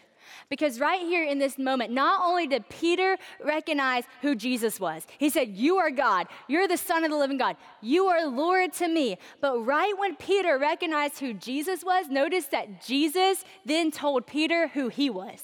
Because 0.49 0.79
right 0.79 1.01
here 1.01 1.25
in 1.25 1.39
this 1.39 1.57
moment, 1.57 1.91
not 1.91 2.25
only 2.25 2.47
did 2.47 2.69
Peter 2.69 3.17
recognize 3.43 4.05
who 4.21 4.33
Jesus 4.33 4.79
was, 4.79 5.05
he 5.17 5.29
said, 5.29 5.49
You 5.49 5.77
are 5.77 5.91
God. 5.91 6.27
You're 6.47 6.69
the 6.69 6.77
Son 6.77 7.03
of 7.03 7.11
the 7.11 7.17
living 7.17 7.37
God. 7.37 7.57
You 7.81 8.05
are 8.07 8.25
Lord 8.25 8.71
to 8.73 8.87
me. 8.87 9.17
But 9.41 9.59
right 9.65 9.93
when 9.97 10.15
Peter 10.15 10.57
recognized 10.57 11.19
who 11.19 11.33
Jesus 11.33 11.83
was, 11.83 12.07
notice 12.07 12.45
that 12.47 12.85
Jesus 12.85 13.43
then 13.65 13.91
told 13.91 14.25
Peter 14.25 14.69
who 14.69 14.87
he 14.87 15.09
was. 15.09 15.43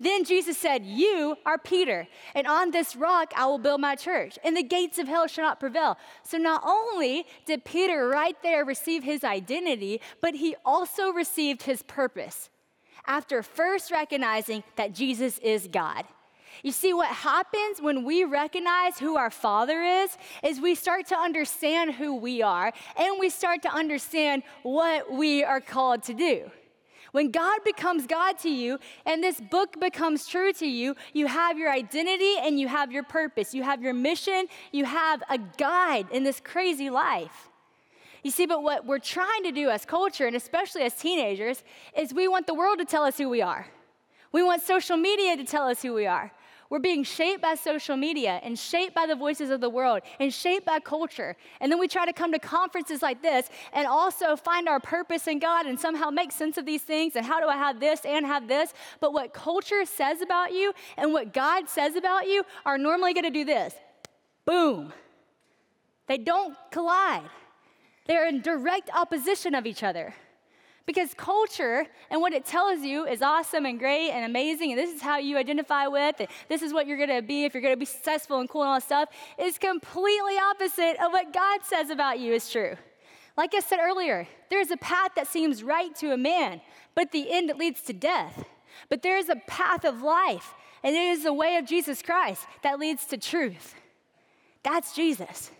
Then 0.00 0.24
Jesus 0.24 0.56
said, 0.56 0.86
You 0.86 1.36
are 1.44 1.58
Peter, 1.58 2.08
and 2.34 2.46
on 2.46 2.70
this 2.70 2.96
rock 2.96 3.32
I 3.36 3.44
will 3.46 3.58
build 3.58 3.82
my 3.82 3.94
church, 3.94 4.38
and 4.42 4.56
the 4.56 4.62
gates 4.62 4.98
of 4.98 5.06
hell 5.06 5.26
shall 5.26 5.44
not 5.44 5.60
prevail. 5.60 5.98
So 6.22 6.38
not 6.38 6.62
only 6.64 7.26
did 7.44 7.64
Peter 7.64 8.08
right 8.08 8.36
there 8.42 8.64
receive 8.64 9.04
his 9.04 9.22
identity, 9.22 10.00
but 10.22 10.34
he 10.34 10.56
also 10.64 11.12
received 11.12 11.62
his 11.62 11.82
purpose 11.82 12.48
after 13.06 13.42
first 13.42 13.90
recognizing 13.90 14.64
that 14.76 14.94
Jesus 14.94 15.38
is 15.38 15.68
God. 15.68 16.04
You 16.62 16.72
see, 16.72 16.94
what 16.94 17.08
happens 17.08 17.80
when 17.80 18.04
we 18.04 18.24
recognize 18.24 18.98
who 18.98 19.16
our 19.16 19.30
Father 19.30 19.82
is, 19.82 20.16
is 20.42 20.60
we 20.60 20.74
start 20.74 21.06
to 21.08 21.16
understand 21.16 21.94
who 21.94 22.14
we 22.14 22.42
are 22.42 22.72
and 22.96 23.18
we 23.18 23.28
start 23.28 23.62
to 23.62 23.68
understand 23.68 24.44
what 24.62 25.12
we 25.12 25.42
are 25.42 25.60
called 25.60 26.04
to 26.04 26.14
do. 26.14 26.50
When 27.12 27.30
God 27.30 27.60
becomes 27.64 28.06
God 28.06 28.38
to 28.40 28.50
you 28.50 28.78
and 29.06 29.22
this 29.22 29.40
book 29.40 29.78
becomes 29.78 30.26
true 30.26 30.52
to 30.54 30.66
you, 30.66 30.96
you 31.12 31.26
have 31.26 31.58
your 31.58 31.70
identity 31.70 32.34
and 32.40 32.58
you 32.58 32.66
have 32.66 32.90
your 32.90 33.04
purpose. 33.04 33.54
You 33.54 33.62
have 33.62 33.82
your 33.82 33.94
mission, 33.94 34.46
you 34.72 34.84
have 34.84 35.22
a 35.30 35.38
guide 35.38 36.06
in 36.10 36.24
this 36.24 36.40
crazy 36.40 36.90
life. 36.90 37.50
You 38.24 38.30
see, 38.30 38.46
but 38.46 38.62
what 38.62 38.86
we're 38.86 38.98
trying 38.98 39.42
to 39.44 39.52
do 39.52 39.68
as 39.68 39.84
culture, 39.84 40.26
and 40.26 40.34
especially 40.34 40.82
as 40.82 40.94
teenagers, 40.94 41.62
is 41.96 42.12
we 42.12 42.26
want 42.26 42.46
the 42.46 42.54
world 42.54 42.78
to 42.78 42.86
tell 42.86 43.04
us 43.04 43.18
who 43.18 43.28
we 43.28 43.42
are. 43.42 43.66
We 44.32 44.42
want 44.42 44.62
social 44.62 44.96
media 44.96 45.36
to 45.36 45.44
tell 45.44 45.68
us 45.68 45.82
who 45.82 45.92
we 45.92 46.06
are. 46.06 46.32
We're 46.70 46.78
being 46.78 47.04
shaped 47.04 47.42
by 47.42 47.54
social 47.54 47.96
media 47.96 48.40
and 48.42 48.58
shaped 48.58 48.94
by 48.94 49.06
the 49.06 49.14
voices 49.14 49.50
of 49.50 49.60
the 49.60 49.68
world 49.68 50.00
and 50.18 50.32
shaped 50.32 50.64
by 50.64 50.80
culture. 50.80 51.36
And 51.60 51.70
then 51.70 51.78
we 51.78 51.86
try 51.86 52.06
to 52.06 52.14
come 52.14 52.32
to 52.32 52.38
conferences 52.38 53.02
like 53.02 53.22
this 53.22 53.50
and 53.74 53.86
also 53.86 54.34
find 54.34 54.68
our 54.68 54.80
purpose 54.80 55.28
in 55.28 55.38
God 55.38 55.66
and 55.66 55.78
somehow 55.78 56.08
make 56.08 56.32
sense 56.32 56.56
of 56.56 56.64
these 56.64 56.82
things 56.82 57.16
and 57.16 57.26
how 57.26 57.40
do 57.40 57.46
I 57.46 57.56
have 57.56 57.78
this 57.78 58.06
and 58.06 58.24
have 58.24 58.48
this. 58.48 58.72
But 59.00 59.12
what 59.12 59.34
culture 59.34 59.84
says 59.84 60.22
about 60.22 60.52
you 60.52 60.72
and 60.96 61.12
what 61.12 61.34
God 61.34 61.68
says 61.68 61.94
about 61.94 62.26
you 62.26 62.42
are 62.64 62.78
normally 62.78 63.12
going 63.12 63.24
to 63.24 63.30
do 63.30 63.44
this 63.44 63.74
boom, 64.46 64.92
They 66.06 66.18
don't 66.18 66.56
collide. 66.70 67.28
They're 68.06 68.26
in 68.26 68.40
direct 68.42 68.90
opposition 68.94 69.54
of 69.54 69.66
each 69.66 69.82
other. 69.82 70.14
Because 70.86 71.14
culture 71.14 71.86
and 72.10 72.20
what 72.20 72.34
it 72.34 72.44
tells 72.44 72.80
you 72.80 73.06
is 73.06 73.22
awesome 73.22 73.64
and 73.64 73.78
great 73.78 74.10
and 74.10 74.24
amazing, 74.24 74.72
and 74.72 74.78
this 74.78 74.94
is 74.94 75.00
how 75.00 75.16
you 75.16 75.38
identify 75.38 75.86
with, 75.86 76.16
and 76.18 76.28
this 76.48 76.60
is 76.60 76.74
what 76.74 76.86
you're 76.86 76.98
gonna 76.98 77.22
be 77.22 77.44
if 77.44 77.54
you're 77.54 77.62
gonna 77.62 77.76
be 77.76 77.86
successful 77.86 78.40
and 78.40 78.50
cool 78.50 78.62
and 78.62 78.68
all 78.68 78.74
that 78.74 78.82
stuff, 78.82 79.08
is 79.38 79.56
completely 79.56 80.36
opposite 80.36 81.02
of 81.02 81.10
what 81.10 81.32
God 81.32 81.60
says 81.62 81.88
about 81.88 82.20
you 82.20 82.34
is 82.34 82.50
true. 82.50 82.76
Like 83.36 83.54
I 83.54 83.60
said 83.60 83.78
earlier, 83.80 84.28
there's 84.50 84.70
a 84.70 84.76
path 84.76 85.12
that 85.16 85.26
seems 85.26 85.62
right 85.62 85.94
to 85.96 86.12
a 86.12 86.18
man, 86.18 86.60
but 86.94 87.12
the 87.12 87.32
end 87.32 87.48
it 87.48 87.56
leads 87.56 87.80
to 87.82 87.94
death. 87.94 88.44
But 88.90 89.00
there 89.00 89.16
is 89.16 89.30
a 89.30 89.36
path 89.46 89.86
of 89.86 90.02
life, 90.02 90.52
and 90.82 90.94
it 90.94 91.02
is 91.02 91.24
the 91.24 91.32
way 91.32 91.56
of 91.56 91.64
Jesus 91.64 92.02
Christ 92.02 92.46
that 92.62 92.78
leads 92.78 93.06
to 93.06 93.16
truth. 93.16 93.74
That's 94.62 94.94
Jesus. 94.94 95.50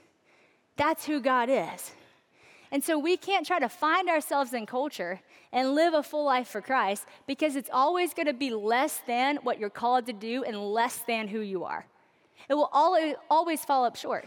That's 0.77 1.07
who 1.07 1.21
God 1.21 1.49
is. 1.51 1.93
And 2.75 2.83
so 2.83 2.99
we 2.99 3.17
can't 3.17 3.47
try 3.47 3.61
to 3.61 3.69
find 3.69 4.09
ourselves 4.09 4.53
in 4.53 4.67
culture 4.67 5.21
and 5.53 5.77
live 5.77 5.95
a 5.95 6.03
full 6.03 6.25
life 6.25 6.49
for 6.49 6.61
Christ 6.61 7.07
because 7.25 7.55
it's 7.55 7.71
always 7.73 8.13
going 8.13 8.27
to 8.27 8.33
be 8.33 8.51
less 8.51 9.01
than 9.07 9.37
what 9.45 9.61
you're 9.61 9.71
called 9.71 10.07
to 10.07 10.13
do 10.13 10.43
and 10.43 10.59
less 10.59 10.97
than 11.07 11.29
who 11.29 11.39
you 11.39 11.63
are. 11.63 11.87
It 12.49 12.55
will 12.55 12.71
always 13.31 13.65
fall 13.65 13.85
up 13.85 13.95
short. 13.95 14.27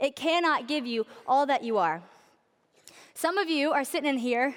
It 0.00 0.16
cannot 0.16 0.66
give 0.66 0.84
you 0.84 1.06
all 1.28 1.46
that 1.46 1.62
you 1.62 1.78
are. 1.78 2.02
Some 3.14 3.38
of 3.38 3.48
you 3.48 3.70
are 3.70 3.84
sitting 3.84 4.10
in 4.10 4.18
here 4.18 4.52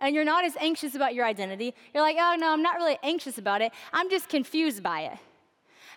and 0.00 0.14
you're 0.14 0.24
not 0.24 0.46
as 0.46 0.56
anxious 0.56 0.94
about 0.94 1.14
your 1.14 1.26
identity. 1.26 1.74
You're 1.92 2.02
like, 2.02 2.16
oh 2.18 2.36
no, 2.38 2.50
I'm 2.50 2.62
not 2.62 2.76
really 2.76 2.96
anxious 3.02 3.36
about 3.36 3.60
it. 3.60 3.72
I'm 3.92 4.08
just 4.08 4.30
confused 4.30 4.82
by 4.82 5.02
it. 5.02 5.18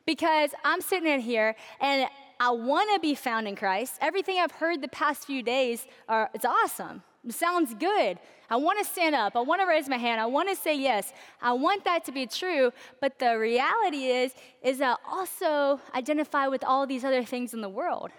Because 0.05 0.49
I'm 0.65 0.81
sitting 0.81 1.09
in 1.09 1.21
here 1.21 1.55
and 1.79 2.09
I 2.43 2.49
want 2.49 2.93
to 2.93 2.99
be 2.99 3.15
found 3.15 3.47
in 3.47 3.55
Christ. 3.55 3.93
Everything 4.01 4.37
I've 4.37 4.51
heard 4.51 4.81
the 4.81 4.89
past 4.89 5.25
few 5.25 5.41
days, 5.41 5.87
are, 6.09 6.29
it's 6.33 6.43
awesome. 6.43 7.01
It 7.25 7.33
sounds 7.33 7.73
good. 7.73 8.19
I 8.49 8.57
want 8.57 8.79
to 8.79 8.85
stand 8.85 9.15
up. 9.15 9.37
I 9.37 9.39
want 9.39 9.61
to 9.61 9.65
raise 9.65 9.87
my 9.87 9.95
hand. 9.95 10.19
I 10.19 10.25
want 10.25 10.49
to 10.49 10.55
say 10.57 10.77
yes. 10.77 11.13
I 11.41 11.53
want 11.53 11.85
that 11.85 12.03
to 12.03 12.11
be 12.11 12.25
true. 12.27 12.73
But 12.99 13.17
the 13.17 13.39
reality 13.39 14.07
is, 14.07 14.33
is 14.61 14.81
I 14.81 14.97
also 15.09 15.79
identify 15.95 16.47
with 16.47 16.65
all 16.65 16.85
these 16.85 17.05
other 17.05 17.23
things 17.23 17.53
in 17.53 17.61
the 17.61 17.69
world. 17.69 18.11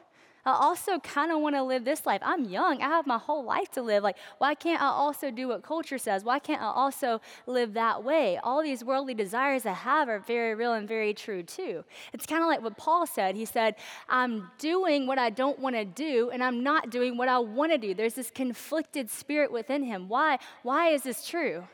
I 0.47 0.53
also 0.53 0.99
kind 0.99 1.33
of 1.33 1.41
want 1.41 1.55
to 1.55 1.63
live 1.63 1.85
this 1.85 2.05
life. 2.05 2.21
I'm 2.23 2.45
young. 2.45 2.83
I 2.83 2.89
have 2.89 3.07
my 3.07 3.17
whole 3.19 3.45
life 3.45 3.71
to 3.73 3.83
live. 3.83 4.03
Like, 4.03 4.17
why 4.39 4.55
can't 4.55 4.83
I 4.83 4.87
also 4.87 5.31
do 5.31 5.49
what 5.49 5.63
culture 5.63 5.97
says? 5.97 6.23
Why 6.23 6.39
can't 6.39 6.61
I 6.61 6.67
also 6.67 7.21
live 7.47 7.73
that 7.75 8.05
way? 8.05 8.39
All 8.39 8.63
these 8.63 8.85
worldly 8.85 9.15
desires 9.15 9.65
I 9.65 9.73
have 9.73 10.09
are 10.09 10.19
very 10.19 10.55
real 10.55 10.75
and 10.75 10.87
very 10.87 11.15
true 11.15 11.43
too. 11.43 11.85
It's 12.13 12.27
kind 12.27 12.43
of 12.43 12.49
like 12.49 12.63
what 12.63 12.77
Paul 12.77 13.07
said. 13.07 13.37
He 13.37 13.47
said, 13.47 13.77
I'm 14.09 14.51
doing 14.59 15.07
what 15.07 15.19
I 15.19 15.31
don't 15.31 15.59
want 15.59 15.77
to 15.77 15.85
do, 15.85 16.31
and 16.31 16.45
I'm 16.45 16.63
not 16.63 16.91
doing 16.91 17.17
what 17.17 17.29
I 17.29 17.39
want 17.39 17.73
to 17.73 17.79
do. 17.79 17.95
There's 17.95 18.15
this 18.15 18.31
conflicted 18.31 19.11
spirit 19.11 19.51
within 19.51 19.83
him. 19.83 20.09
Why? 20.09 20.39
Why 20.63 20.89
is 20.89 21.05
this 21.05 21.27
true? 21.27 21.65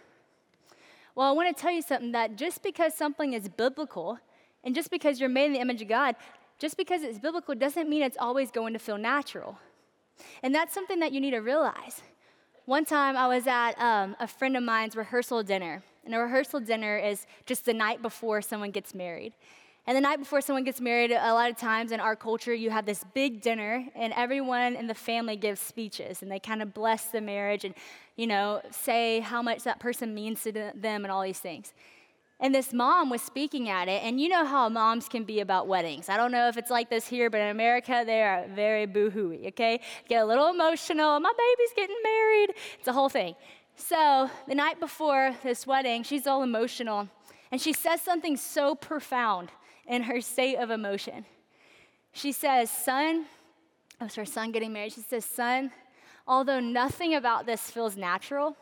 Well, 1.16 1.28
I 1.28 1.32
want 1.32 1.54
to 1.54 1.60
tell 1.60 1.72
you 1.72 1.82
something 1.82 2.12
that 2.12 2.36
just 2.36 2.62
because 2.62 2.94
something 2.94 3.32
is 3.32 3.48
biblical, 3.48 4.18
and 4.62 4.74
just 4.74 4.90
because 4.90 5.18
you're 5.18 5.28
made 5.28 5.46
in 5.46 5.52
the 5.54 5.60
image 5.60 5.82
of 5.82 5.88
God, 5.88 6.14
just 6.60 6.76
because 6.76 7.02
it's 7.02 7.18
biblical 7.18 7.54
doesn't 7.54 7.88
mean 7.88 8.02
it's 8.02 8.18
always 8.20 8.50
going 8.50 8.74
to 8.74 8.78
feel 8.78 8.98
natural. 8.98 9.58
And 10.42 10.54
that's 10.54 10.72
something 10.72 11.00
that 11.00 11.12
you 11.12 11.20
need 11.20 11.32
to 11.32 11.38
realize. 11.38 12.02
One 12.66 12.84
time 12.84 13.16
I 13.16 13.26
was 13.26 13.46
at 13.46 13.72
um, 13.80 14.14
a 14.20 14.28
friend 14.28 14.56
of 14.56 14.62
mine's 14.62 14.94
rehearsal 14.94 15.42
dinner, 15.42 15.82
and 16.04 16.14
a 16.14 16.18
rehearsal 16.18 16.60
dinner 16.60 16.98
is 16.98 17.26
just 17.46 17.64
the 17.64 17.74
night 17.74 18.02
before 18.02 18.42
someone 18.42 18.70
gets 18.70 18.94
married. 18.94 19.32
And 19.86 19.96
the 19.96 20.00
night 20.02 20.18
before 20.18 20.42
someone 20.42 20.64
gets 20.64 20.80
married, 20.80 21.10
a 21.10 21.32
lot 21.32 21.50
of 21.50 21.56
times 21.56 21.90
in 21.90 22.00
our 22.00 22.14
culture, 22.14 22.52
you 22.52 22.68
have 22.70 22.84
this 22.84 23.02
big 23.14 23.40
dinner, 23.40 23.86
and 23.96 24.12
everyone 24.12 24.76
in 24.76 24.86
the 24.86 24.94
family 24.94 25.36
gives 25.36 25.60
speeches, 25.60 26.20
and 26.20 26.30
they 26.30 26.38
kind 26.38 26.60
of 26.60 26.74
bless 26.74 27.06
the 27.06 27.22
marriage 27.22 27.64
and, 27.64 27.74
you 28.16 28.26
know, 28.26 28.60
say 28.70 29.20
how 29.20 29.40
much 29.40 29.64
that 29.64 29.80
person 29.80 30.14
means 30.14 30.42
to 30.42 30.52
them 30.52 31.04
and 31.04 31.10
all 31.10 31.22
these 31.22 31.40
things. 31.40 31.72
And 32.42 32.54
this 32.54 32.72
mom 32.72 33.10
was 33.10 33.20
speaking 33.20 33.68
at 33.68 33.86
it, 33.86 34.02
and 34.02 34.18
you 34.18 34.30
know 34.30 34.46
how 34.46 34.68
moms 34.70 35.08
can 35.08 35.24
be 35.24 35.40
about 35.40 35.68
weddings. 35.68 36.08
I 36.08 36.16
don't 36.16 36.32
know 36.32 36.48
if 36.48 36.56
it's 36.56 36.70
like 36.70 36.88
this 36.88 37.06
here, 37.06 37.28
but 37.28 37.40
in 37.40 37.48
America, 37.48 38.02
they 38.06 38.22
are 38.22 38.46
very 38.54 38.86
boo-hooey, 38.86 39.48
okay? 39.48 39.80
Get 40.08 40.22
a 40.22 40.24
little 40.24 40.48
emotional. 40.48 41.20
My 41.20 41.32
baby's 41.36 41.72
getting 41.76 41.96
married. 42.02 42.54
It's 42.78 42.88
a 42.88 42.94
whole 42.94 43.10
thing. 43.10 43.34
So 43.76 44.30
the 44.48 44.54
night 44.54 44.80
before 44.80 45.36
this 45.42 45.66
wedding, 45.66 46.02
she's 46.02 46.26
all 46.26 46.42
emotional, 46.42 47.08
and 47.52 47.60
she 47.60 47.74
says 47.74 48.00
something 48.00 48.38
so 48.38 48.74
profound 48.74 49.50
in 49.86 50.04
her 50.04 50.22
state 50.22 50.56
of 50.56 50.70
emotion. 50.70 51.26
She 52.12 52.32
says, 52.32 52.70
Son, 52.70 53.26
oh, 54.00 54.08
her 54.16 54.24
son 54.24 54.50
getting 54.50 54.72
married. 54.72 54.92
She 54.92 55.02
says, 55.02 55.24
Son, 55.26 55.72
although 56.26 56.60
nothing 56.60 57.14
about 57.14 57.44
this 57.44 57.70
feels 57.70 57.96
natural, 57.98 58.56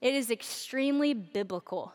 it 0.00 0.14
is 0.14 0.30
extremely 0.30 1.12
biblical. 1.12 1.92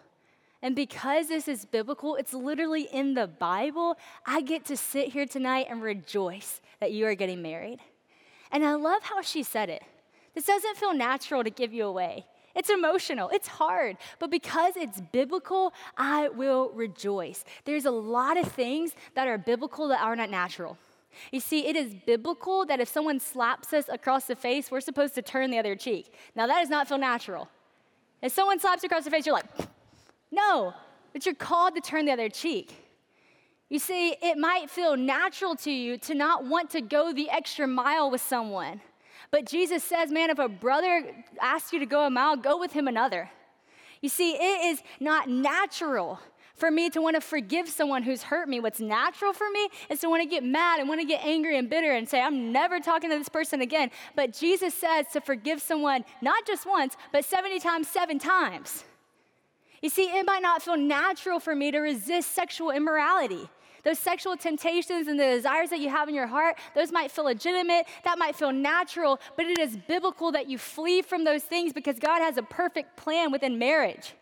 And 0.63 0.77
because 0.77 1.27
this 1.27 1.49
is 1.49 1.65
biblical, 1.65 2.15
it's 2.15 2.33
literally 2.33 2.87
in 2.93 3.15
the 3.15 3.27
Bible, 3.27 3.97
I 4.25 4.41
get 4.41 4.63
to 4.65 4.77
sit 4.77 5.09
here 5.09 5.25
tonight 5.25 5.67
and 5.69 5.81
rejoice 5.81 6.61
that 6.79 6.93
you 6.93 7.05
are 7.05 7.15
getting 7.15 7.41
married. 7.41 7.79
And 8.49 8.63
I 8.63 8.75
love 8.75 9.03
how 9.03 9.21
she 9.21 9.43
said 9.43 9.69
it. 9.69 9.83
This 10.33 10.45
doesn't 10.45 10.77
feel 10.77 10.93
natural 10.93 11.43
to 11.43 11.49
give 11.49 11.73
you 11.73 11.85
away. 11.85 12.25
It's 12.55 12.69
emotional, 12.69 13.29
it's 13.33 13.47
hard, 13.47 13.97
but 14.19 14.29
because 14.29 14.77
it's 14.77 15.01
biblical, 15.11 15.73
I 15.97 16.29
will 16.29 16.69
rejoice. 16.69 17.43
There's 17.65 17.85
a 17.85 17.91
lot 17.91 18.37
of 18.37 18.47
things 18.47 18.93
that 19.15 19.27
are 19.27 19.39
biblical 19.39 19.89
that 19.89 20.01
are 20.01 20.15
not 20.15 20.29
natural. 20.29 20.77
You 21.31 21.39
see, 21.39 21.67
it 21.67 21.75
is 21.75 21.93
biblical 22.05 22.65
that 22.67 22.79
if 22.79 22.87
someone 22.87 23.19
slaps 23.19 23.73
us 23.73 23.89
across 23.89 24.25
the 24.25 24.35
face, 24.35 24.71
we're 24.71 24.81
supposed 24.81 25.15
to 25.15 25.21
turn 25.21 25.51
the 25.51 25.57
other 25.57 25.75
cheek. 25.75 26.13
Now, 26.35 26.47
that 26.47 26.61
does 26.61 26.69
not 26.69 26.87
feel 26.87 26.99
natural. 26.99 27.49
If 28.21 28.31
someone 28.31 28.59
slaps 28.59 28.83
you 28.83 28.87
across 28.87 29.03
the 29.03 29.11
face, 29.11 29.25
you're 29.25 29.35
like, 29.35 29.45
no, 30.33 30.73
but 31.13 31.25
you're 31.25 31.35
called 31.35 31.75
to 31.75 31.81
turn 31.81 32.05
the 32.05 32.11
other 32.11 32.29
cheek. 32.29 32.75
You 33.69 33.79
see, 33.79 34.15
it 34.21 34.37
might 34.37 34.69
feel 34.69 34.97
natural 34.97 35.55
to 35.57 35.71
you 35.71 35.97
to 35.99 36.13
not 36.13 36.45
want 36.45 36.69
to 36.71 36.81
go 36.81 37.13
the 37.13 37.29
extra 37.29 37.67
mile 37.67 38.11
with 38.11 38.21
someone. 38.21 38.81
But 39.31 39.45
Jesus 39.45 39.83
says, 39.83 40.11
man, 40.11 40.29
if 40.29 40.39
a 40.39 40.49
brother 40.49 41.03
asks 41.41 41.73
you 41.73 41.79
to 41.79 41.85
go 41.85 42.05
a 42.05 42.09
mile, 42.09 42.35
go 42.35 42.57
with 42.57 42.71
him 42.71 42.87
another. 42.87 43.29
You 44.01 44.09
see, 44.09 44.33
it 44.33 44.65
is 44.65 44.83
not 44.99 45.29
natural 45.29 46.19
for 46.55 46.69
me 46.69 46.89
to 46.91 47.01
want 47.01 47.15
to 47.15 47.21
forgive 47.21 47.67
someone 47.67 48.03
who's 48.03 48.23
hurt 48.23 48.47
me. 48.47 48.59
What's 48.59 48.79
natural 48.79 49.33
for 49.33 49.49
me 49.49 49.69
is 49.89 49.99
to 50.01 50.09
want 50.09 50.21
to 50.21 50.29
get 50.29 50.43
mad 50.43 50.79
and 50.79 50.87
want 50.87 51.01
to 51.01 51.07
get 51.07 51.25
angry 51.25 51.57
and 51.57 51.69
bitter 51.69 51.91
and 51.93 52.07
say, 52.07 52.21
I'm 52.21 52.51
never 52.51 52.79
talking 52.79 53.09
to 53.09 53.17
this 53.17 53.29
person 53.29 53.61
again. 53.61 53.89
But 54.15 54.33
Jesus 54.33 54.73
says 54.73 55.07
to 55.13 55.21
forgive 55.21 55.61
someone 55.61 56.05
not 56.21 56.45
just 56.45 56.65
once, 56.65 56.95
but 57.11 57.25
70 57.25 57.59
times, 57.59 57.87
seven 57.87 58.19
times. 58.19 58.83
You 59.83 59.89
see, 59.89 60.03
it 60.03 60.25
might 60.25 60.41
not 60.41 60.61
feel 60.61 60.77
natural 60.77 61.41
for 61.41 61.53
me 61.53 61.69
to 61.69 61.79
resist 61.79 62.31
sexual 62.31 62.71
immorality. 62.71 63.49
Those 63.83 63.99
sexual 63.99 64.37
temptations 64.37 65.09
and 65.09 65.19
the 65.19 65.25
desires 65.25 65.71
that 65.71 65.81
you 65.81 65.89
have 65.89 66.07
in 66.07 66.15
your 66.15 66.25
heart, 66.25 66.57
those 66.73 66.89
might 66.89 67.11
feel 67.11 67.25
legitimate, 67.25 67.85
that 68.05 68.17
might 68.17 68.33
feel 68.33 68.53
natural, 68.53 69.19
but 69.35 69.45
it 69.45 69.59
is 69.59 69.75
biblical 69.75 70.31
that 70.31 70.47
you 70.47 70.57
flee 70.57 71.01
from 71.01 71.25
those 71.25 71.43
things 71.43 71.73
because 71.73 71.99
God 71.99 72.19
has 72.19 72.37
a 72.37 72.43
perfect 72.43 72.95
plan 72.95 73.29
within 73.29 73.59
marriage. 73.59 74.13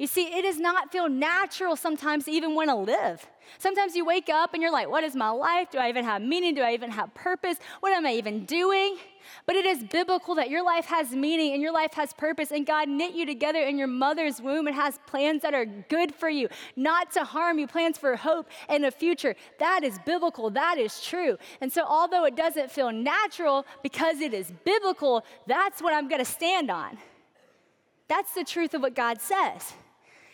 You 0.00 0.06
see, 0.06 0.28
it 0.34 0.40
does 0.40 0.58
not 0.58 0.90
feel 0.90 1.10
natural 1.10 1.76
sometimes 1.76 2.24
to 2.24 2.30
even 2.30 2.54
want 2.54 2.70
to 2.70 2.74
live. 2.74 3.26
Sometimes 3.58 3.94
you 3.94 4.06
wake 4.06 4.30
up 4.30 4.54
and 4.54 4.62
you're 4.62 4.72
like, 4.72 4.88
what 4.88 5.04
is 5.04 5.14
my 5.14 5.28
life? 5.28 5.70
Do 5.70 5.76
I 5.76 5.90
even 5.90 6.06
have 6.06 6.22
meaning? 6.22 6.54
Do 6.54 6.62
I 6.62 6.72
even 6.72 6.90
have 6.90 7.12
purpose? 7.12 7.58
What 7.80 7.92
am 7.92 8.06
I 8.06 8.14
even 8.14 8.46
doing? 8.46 8.96
But 9.44 9.56
it 9.56 9.66
is 9.66 9.84
biblical 9.84 10.36
that 10.36 10.48
your 10.48 10.64
life 10.64 10.86
has 10.86 11.10
meaning 11.10 11.52
and 11.52 11.60
your 11.60 11.74
life 11.74 11.92
has 11.92 12.14
purpose, 12.14 12.50
and 12.50 12.64
God 12.64 12.88
knit 12.88 13.12
you 13.12 13.26
together 13.26 13.60
in 13.60 13.76
your 13.76 13.88
mother's 13.88 14.40
womb 14.40 14.66
and 14.68 14.74
has 14.74 14.98
plans 15.06 15.42
that 15.42 15.52
are 15.52 15.66
good 15.66 16.14
for 16.14 16.30
you, 16.30 16.48
not 16.76 17.12
to 17.12 17.24
harm 17.24 17.58
you, 17.58 17.66
plans 17.66 17.98
for 17.98 18.16
hope 18.16 18.48
and 18.70 18.86
a 18.86 18.90
future. 18.90 19.36
That 19.58 19.84
is 19.84 19.98
biblical, 20.06 20.48
that 20.48 20.78
is 20.78 21.02
true. 21.02 21.36
And 21.60 21.70
so, 21.70 21.84
although 21.84 22.24
it 22.24 22.36
doesn't 22.36 22.70
feel 22.70 22.90
natural 22.90 23.66
because 23.82 24.20
it 24.20 24.32
is 24.32 24.50
biblical, 24.64 25.26
that's 25.46 25.82
what 25.82 25.92
I'm 25.92 26.08
gonna 26.08 26.24
stand 26.24 26.70
on. 26.70 26.96
That's 28.08 28.32
the 28.32 28.44
truth 28.44 28.72
of 28.72 28.80
what 28.80 28.94
God 28.94 29.20
says. 29.20 29.74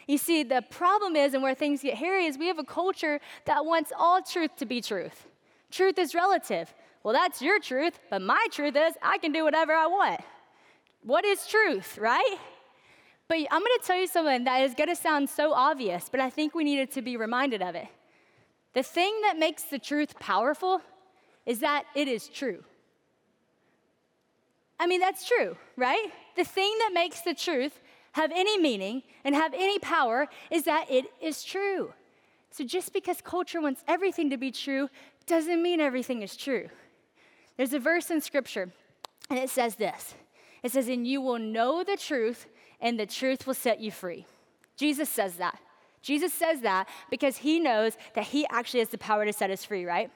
You 0.07 0.19
see, 0.19 0.45
the 0.45 0.63
problem 0.71 1.17
is, 1.17 1.35
and 1.35 1.43
where 1.43 1.55
things 1.55 1.83
get 1.83 1.95
hairy, 1.95 2.27
is 2.27 2.39
we 2.39 2.47
have 2.47 2.59
a 2.59 2.65
culture 2.65 3.21
that 3.45 3.65
wants 3.65 3.93
all 3.97 4.23
truth 4.23 4.57
to 4.59 4.67
be 4.67 4.81
truth. 4.81 5.27
Truth 5.71 5.99
is 5.99 6.15
relative. 6.15 6.73
Well, 7.03 7.13
that's 7.13 7.43
your 7.43 7.59
truth, 7.59 7.99
but 8.11 8.23
my 8.23 8.47
truth 8.51 8.77
is 8.77 8.95
I 9.03 9.19
can 9.19 9.33
do 9.33 9.45
whatever 9.45 9.73
I 9.73 9.87
want. 9.87 10.21
What 11.03 11.25
is 11.25 11.47
truth, 11.47 11.99
right? 11.99 12.37
But 13.29 13.39
I'm 13.51 13.61
gonna 13.61 13.79
tell 13.85 13.99
you 13.99 14.07
something 14.07 14.45
that 14.45 14.59
is 14.59 14.75
gonna 14.75 14.97
sound 14.97 15.29
so 15.29 15.53
obvious, 15.53 16.09
but 16.09 16.21
I 16.21 16.31
think 16.31 16.55
we 16.55 16.65
needed 16.65 16.93
to 16.93 17.03
be 17.03 17.17
reminded 17.17 17.63
of 17.63 17.75
it. 17.75 17.89
The 18.75 18.83
thing 18.83 19.21
that 19.23 19.39
makes 19.39 19.65
the 19.65 19.79
truth 19.79 20.19
powerful 20.19 20.81
is 21.45 21.61
that 21.61 21.85
it 21.95 22.09
is 22.09 22.29
true. 22.29 22.63
I 24.79 24.87
mean, 24.87 25.01
that's 25.01 25.27
true, 25.27 25.57
right? 25.77 26.13
The 26.37 26.45
thing 26.45 26.73
that 26.81 26.91
makes 26.93 27.23
the 27.23 27.35
truth 27.35 27.81
have 28.17 28.33
any 28.35 28.59
meaning 28.59 29.03
and 29.25 29.35
have 29.35 29.53
any 29.53 29.79
power 29.79 30.27
is 30.51 30.65
that 30.65 30.91
it 30.91 31.05
is 31.21 31.45
true. 31.45 31.93
So 32.51 32.65
just 32.65 32.95
because 32.95 33.21
culture 33.21 33.61
wants 33.61 33.85
everything 33.87 34.31
to 34.31 34.39
be 34.39 34.51
true 34.51 34.89
doesn't 35.27 35.63
mean 35.63 35.81
everything 35.81 36.23
is 36.23 36.35
true. 36.35 36.71
There's 37.59 37.75
a 37.75 37.79
verse 37.79 38.11
in 38.11 38.23
scripture, 38.23 38.71
and 39.29 39.39
it 39.39 39.51
says 39.51 39.77
this 39.77 40.15
it 40.63 40.73
says, 40.73 40.89
And 40.89 41.07
you 41.07 41.21
will 41.21 41.39
know 41.39 41.85
the 41.85 41.99
truth, 41.99 42.47
and 42.81 42.99
the 42.99 43.05
truth 43.05 43.47
will 43.47 43.55
set 43.55 43.81
you 43.81 43.91
free. 43.91 44.25
Jesus 44.79 45.11
says 45.11 45.37
that. 45.37 45.59
Jesus 46.01 46.33
says 46.33 46.63
that 46.63 46.89
because 47.11 47.37
he 47.37 47.61
knows 47.61 47.99
that 48.15 48.25
he 48.25 48.47
actually 48.49 48.81
has 48.81 48.89
the 48.89 48.99
power 48.99 49.27
to 49.27 49.33
set 49.33 49.51
us 49.51 49.65
free, 49.65 49.85
right? 49.85 50.11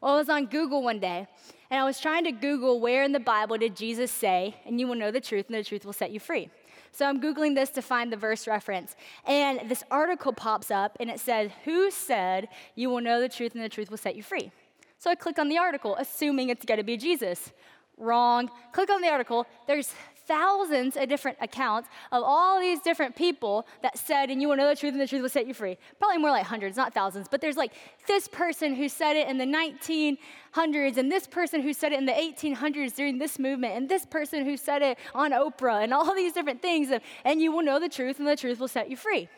Well, 0.00 0.14
I 0.14 0.16
was 0.16 0.28
on 0.30 0.46
Google 0.46 0.82
one 0.82 1.00
day 1.00 1.26
and 1.70 1.80
I 1.80 1.84
was 1.84 2.00
trying 2.00 2.24
to 2.24 2.32
Google 2.32 2.80
where 2.80 3.02
in 3.02 3.12
the 3.12 3.20
Bible 3.20 3.58
did 3.58 3.76
Jesus 3.76 4.10
say, 4.10 4.56
and 4.64 4.80
you 4.80 4.86
will 4.86 4.94
know 4.94 5.10
the 5.10 5.20
truth, 5.20 5.46
and 5.48 5.56
the 5.56 5.64
truth 5.64 5.84
will 5.84 5.92
set 5.92 6.12
you 6.12 6.20
free. 6.20 6.48
So 6.92 7.06
I'm 7.06 7.20
Googling 7.20 7.54
this 7.54 7.70
to 7.70 7.82
find 7.82 8.12
the 8.12 8.16
verse 8.16 8.46
reference. 8.46 8.94
And 9.26 9.68
this 9.68 9.82
article 9.90 10.32
pops 10.32 10.70
up 10.70 10.96
and 11.00 11.10
it 11.10 11.18
says, 11.18 11.50
Who 11.64 11.90
said 11.90 12.48
you 12.74 12.90
will 12.90 13.00
know 13.00 13.20
the 13.20 13.30
truth 13.30 13.54
and 13.54 13.64
the 13.64 13.68
truth 13.68 13.90
will 13.90 13.96
set 13.96 14.14
you 14.14 14.22
free? 14.22 14.52
So 14.98 15.10
I 15.10 15.14
click 15.14 15.38
on 15.38 15.48
the 15.48 15.58
article, 15.58 15.96
assuming 15.96 16.50
it's 16.50 16.64
going 16.64 16.78
to 16.78 16.84
be 16.84 16.96
Jesus. 16.96 17.50
Wrong. 17.96 18.50
Click 18.72 18.90
on 18.90 19.00
the 19.00 19.08
article. 19.08 19.46
There's 19.66 19.92
thousands 20.26 20.96
of 20.96 21.08
different 21.08 21.38
accounts 21.40 21.88
of 22.10 22.22
all 22.22 22.60
these 22.60 22.80
different 22.80 23.16
people 23.16 23.66
that 23.82 23.98
said, 23.98 24.30
and 24.30 24.40
you 24.40 24.48
will 24.48 24.56
know 24.56 24.68
the 24.68 24.76
truth, 24.76 24.92
and 24.92 25.00
the 25.00 25.06
truth 25.06 25.22
will 25.22 25.28
set 25.28 25.46
you 25.46 25.54
free. 25.54 25.76
Probably 25.98 26.18
more 26.18 26.30
like 26.30 26.46
hundreds, 26.46 26.76
not 26.76 26.94
thousands, 26.94 27.28
but 27.28 27.40
there's 27.40 27.56
like 27.56 27.72
this 28.06 28.28
person 28.28 28.74
who 28.74 28.88
said 28.88 29.16
it 29.16 29.28
in 29.28 29.38
the 29.38 29.44
1900s, 29.44 30.96
and 30.96 31.10
this 31.10 31.26
person 31.26 31.62
who 31.62 31.72
said 31.72 31.92
it 31.92 31.98
in 31.98 32.06
the 32.06 32.12
1800s 32.12 32.94
during 32.94 33.18
this 33.18 33.38
movement, 33.38 33.74
and 33.74 33.88
this 33.88 34.06
person 34.06 34.44
who 34.44 34.56
said 34.56 34.82
it 34.82 34.98
on 35.14 35.32
Oprah, 35.32 35.82
and 35.82 35.92
all 35.92 36.14
these 36.14 36.32
different 36.32 36.62
things, 36.62 36.90
and 37.24 37.40
you 37.40 37.52
will 37.52 37.62
know 37.62 37.78
the 37.78 37.88
truth, 37.88 38.18
and 38.18 38.28
the 38.28 38.36
truth 38.36 38.60
will 38.60 38.68
set 38.68 38.90
you 38.90 38.96
free. 38.96 39.28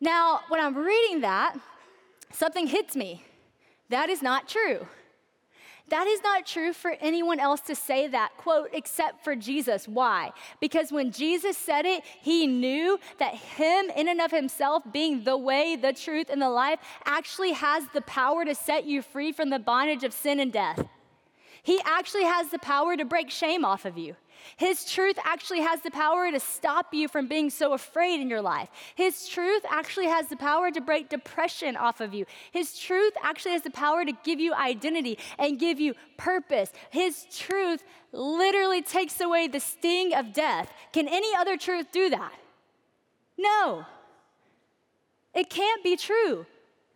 Now, 0.00 0.40
when 0.48 0.60
I'm 0.60 0.76
reading 0.76 1.20
that, 1.22 1.56
something 2.30 2.66
hits 2.66 2.94
me. 2.94 3.24
That 3.90 4.10
is 4.10 4.22
not 4.22 4.48
true. 4.48 4.86
That 5.88 6.06
is 6.06 6.22
not 6.22 6.46
true 6.46 6.72
for 6.72 6.96
anyone 7.00 7.38
else 7.38 7.60
to 7.62 7.74
say 7.74 8.08
that, 8.08 8.32
quote, 8.38 8.70
except 8.72 9.22
for 9.22 9.36
Jesus. 9.36 9.86
Why? 9.86 10.32
Because 10.58 10.90
when 10.90 11.12
Jesus 11.12 11.58
said 11.58 11.84
it, 11.84 12.02
he 12.22 12.46
knew 12.46 12.98
that 13.18 13.34
him, 13.34 13.90
in 13.94 14.08
and 14.08 14.20
of 14.20 14.30
himself, 14.30 14.82
being 14.92 15.24
the 15.24 15.36
way, 15.36 15.76
the 15.76 15.92
truth, 15.92 16.30
and 16.30 16.40
the 16.40 16.48
life, 16.48 16.78
actually 17.04 17.52
has 17.52 17.84
the 17.92 18.00
power 18.02 18.46
to 18.46 18.54
set 18.54 18.86
you 18.86 19.02
free 19.02 19.30
from 19.30 19.50
the 19.50 19.58
bondage 19.58 20.04
of 20.04 20.14
sin 20.14 20.40
and 20.40 20.52
death. 20.52 20.86
He 21.62 21.80
actually 21.84 22.24
has 22.24 22.50
the 22.50 22.58
power 22.58 22.96
to 22.96 23.04
break 23.04 23.30
shame 23.30 23.64
off 23.64 23.84
of 23.84 23.98
you. 23.98 24.16
His 24.56 24.84
truth 24.84 25.18
actually 25.24 25.60
has 25.60 25.80
the 25.80 25.90
power 25.90 26.30
to 26.30 26.40
stop 26.40 26.92
you 26.92 27.08
from 27.08 27.26
being 27.26 27.50
so 27.50 27.72
afraid 27.72 28.20
in 28.20 28.30
your 28.30 28.42
life. 28.42 28.68
His 28.94 29.28
truth 29.28 29.62
actually 29.70 30.06
has 30.06 30.28
the 30.28 30.36
power 30.36 30.70
to 30.70 30.80
break 30.80 31.08
depression 31.08 31.76
off 31.76 32.00
of 32.00 32.14
you. 32.14 32.26
His 32.52 32.78
truth 32.78 33.14
actually 33.22 33.52
has 33.52 33.62
the 33.62 33.70
power 33.70 34.04
to 34.04 34.12
give 34.24 34.40
you 34.40 34.54
identity 34.54 35.18
and 35.38 35.58
give 35.58 35.80
you 35.80 35.94
purpose. 36.16 36.72
His 36.90 37.26
truth 37.36 37.82
literally 38.12 38.82
takes 38.82 39.20
away 39.20 39.48
the 39.48 39.60
sting 39.60 40.14
of 40.14 40.32
death. 40.32 40.72
Can 40.92 41.08
any 41.08 41.34
other 41.36 41.56
truth 41.56 41.86
do 41.92 42.10
that? 42.10 42.32
No. 43.36 43.86
It 45.34 45.50
can't 45.50 45.82
be 45.82 45.96
true 45.96 46.46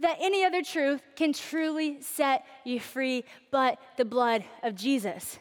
that 0.00 0.16
any 0.20 0.44
other 0.44 0.62
truth 0.62 1.02
can 1.16 1.32
truly 1.32 2.00
set 2.00 2.44
you 2.64 2.78
free 2.78 3.24
but 3.50 3.78
the 3.96 4.04
blood 4.04 4.44
of 4.62 4.76
Jesus. 4.76 5.38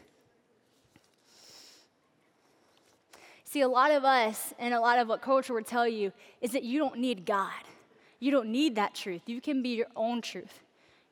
See, 3.50 3.62
a 3.62 3.68
lot 3.68 3.92
of 3.92 4.04
us 4.04 4.54
and 4.60 4.74
a 4.74 4.80
lot 4.82 5.00
of 5.00 5.08
what 5.08 5.22
culture 5.22 5.54
would 5.54 5.66
tell 5.66 5.88
you 5.88 6.12
is 6.42 6.52
that 6.52 6.64
you 6.64 6.80
don't 6.80 6.98
need 7.00 7.26
God. 7.26 7.64
You 8.20 8.30
don't 8.30 8.50
need 8.50 8.76
that 8.76 8.94
truth. 8.94 9.22
You 9.26 9.40
can 9.40 9.64
be 9.64 9.70
your 9.70 9.88
own 9.96 10.22
truth. 10.22 10.60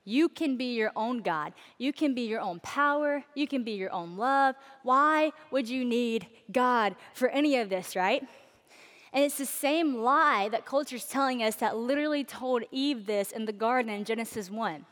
You 0.04 0.28
can 0.28 0.58
be 0.58 0.74
your 0.74 0.92
own 0.98 1.20
God. 1.20 1.54
You 1.78 1.94
can 1.94 2.14
be 2.14 2.24
your 2.24 2.42
own 2.42 2.60
power. 2.60 3.24
You 3.36 3.48
can 3.48 3.64
be 3.64 3.72
your 3.72 3.92
own 3.94 4.18
love. 4.18 4.56
Why 4.84 5.32
would 5.50 5.70
you 5.70 5.86
need 5.86 6.28
God 6.52 6.98
for 7.14 7.30
any 7.30 7.56
of 7.58 7.70
this, 7.70 7.96
right? 7.96 8.22
And 9.14 9.24
it's 9.24 9.38
the 9.38 9.46
same 9.46 9.96
lie 9.96 10.50
that 10.50 10.66
culture's 10.66 11.06
telling 11.06 11.42
us 11.42 11.56
that 11.56 11.78
literally 11.78 12.26
told 12.26 12.64
Eve 12.70 13.06
this 13.06 13.32
in 13.32 13.46
the 13.46 13.54
garden 13.54 13.94
in 13.94 14.04
Genesis 14.04 14.52
1. 14.52 14.86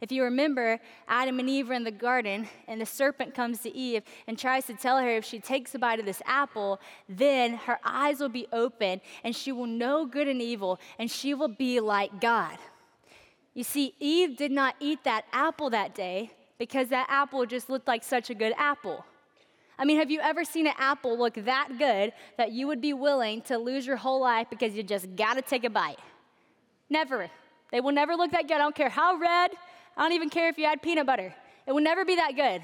If 0.00 0.12
you 0.12 0.24
remember, 0.24 0.80
Adam 1.08 1.38
and 1.38 1.48
Eve 1.48 1.70
in 1.70 1.84
the 1.84 1.90
garden, 1.90 2.48
and 2.68 2.80
the 2.80 2.86
serpent 2.86 3.34
comes 3.34 3.60
to 3.60 3.74
Eve 3.74 4.02
and 4.26 4.38
tries 4.38 4.66
to 4.66 4.74
tell 4.74 4.98
her 4.98 5.08
if 5.08 5.24
she 5.24 5.38
takes 5.38 5.74
a 5.74 5.78
bite 5.78 6.00
of 6.00 6.06
this 6.06 6.22
apple, 6.26 6.80
then 7.08 7.54
her 7.54 7.78
eyes 7.84 8.20
will 8.20 8.28
be 8.28 8.46
open 8.52 9.00
and 9.22 9.34
she 9.34 9.52
will 9.52 9.66
know 9.66 10.04
good 10.06 10.28
and 10.28 10.42
evil, 10.42 10.78
and 10.98 11.10
she 11.10 11.34
will 11.34 11.48
be 11.48 11.80
like 11.80 12.20
God. 12.20 12.58
You 13.54 13.62
see, 13.62 13.94
Eve 14.00 14.36
did 14.36 14.50
not 14.50 14.74
eat 14.80 15.04
that 15.04 15.24
apple 15.32 15.70
that 15.70 15.94
day 15.94 16.32
because 16.58 16.88
that 16.88 17.06
apple 17.08 17.46
just 17.46 17.70
looked 17.70 17.86
like 17.86 18.02
such 18.02 18.30
a 18.30 18.34
good 18.34 18.52
apple. 18.58 19.04
I 19.78 19.84
mean, 19.84 19.98
have 19.98 20.10
you 20.10 20.20
ever 20.20 20.44
seen 20.44 20.66
an 20.66 20.74
apple 20.78 21.18
look 21.18 21.34
that 21.34 21.68
good 21.78 22.12
that 22.36 22.52
you 22.52 22.66
would 22.66 22.80
be 22.80 22.92
willing 22.92 23.42
to 23.42 23.58
lose 23.58 23.86
your 23.86 23.96
whole 23.96 24.20
life 24.20 24.48
because 24.50 24.74
you 24.74 24.82
just 24.82 25.16
gotta 25.16 25.42
take 25.42 25.64
a 25.64 25.70
bite? 25.70 25.98
Never. 26.88 27.28
They 27.72 27.80
will 27.80 27.92
never 27.92 28.14
look 28.14 28.30
that 28.32 28.46
good. 28.46 28.54
I 28.54 28.58
don't 28.58 28.74
care 28.74 28.88
how 28.88 29.16
red, 29.16 29.50
I 29.96 30.02
don't 30.02 30.12
even 30.12 30.30
care 30.30 30.48
if 30.48 30.58
you 30.58 30.64
add 30.64 30.82
peanut 30.82 31.06
butter. 31.06 31.34
It 31.66 31.72
will 31.72 31.82
never 31.82 32.04
be 32.04 32.16
that 32.16 32.36
good 32.36 32.62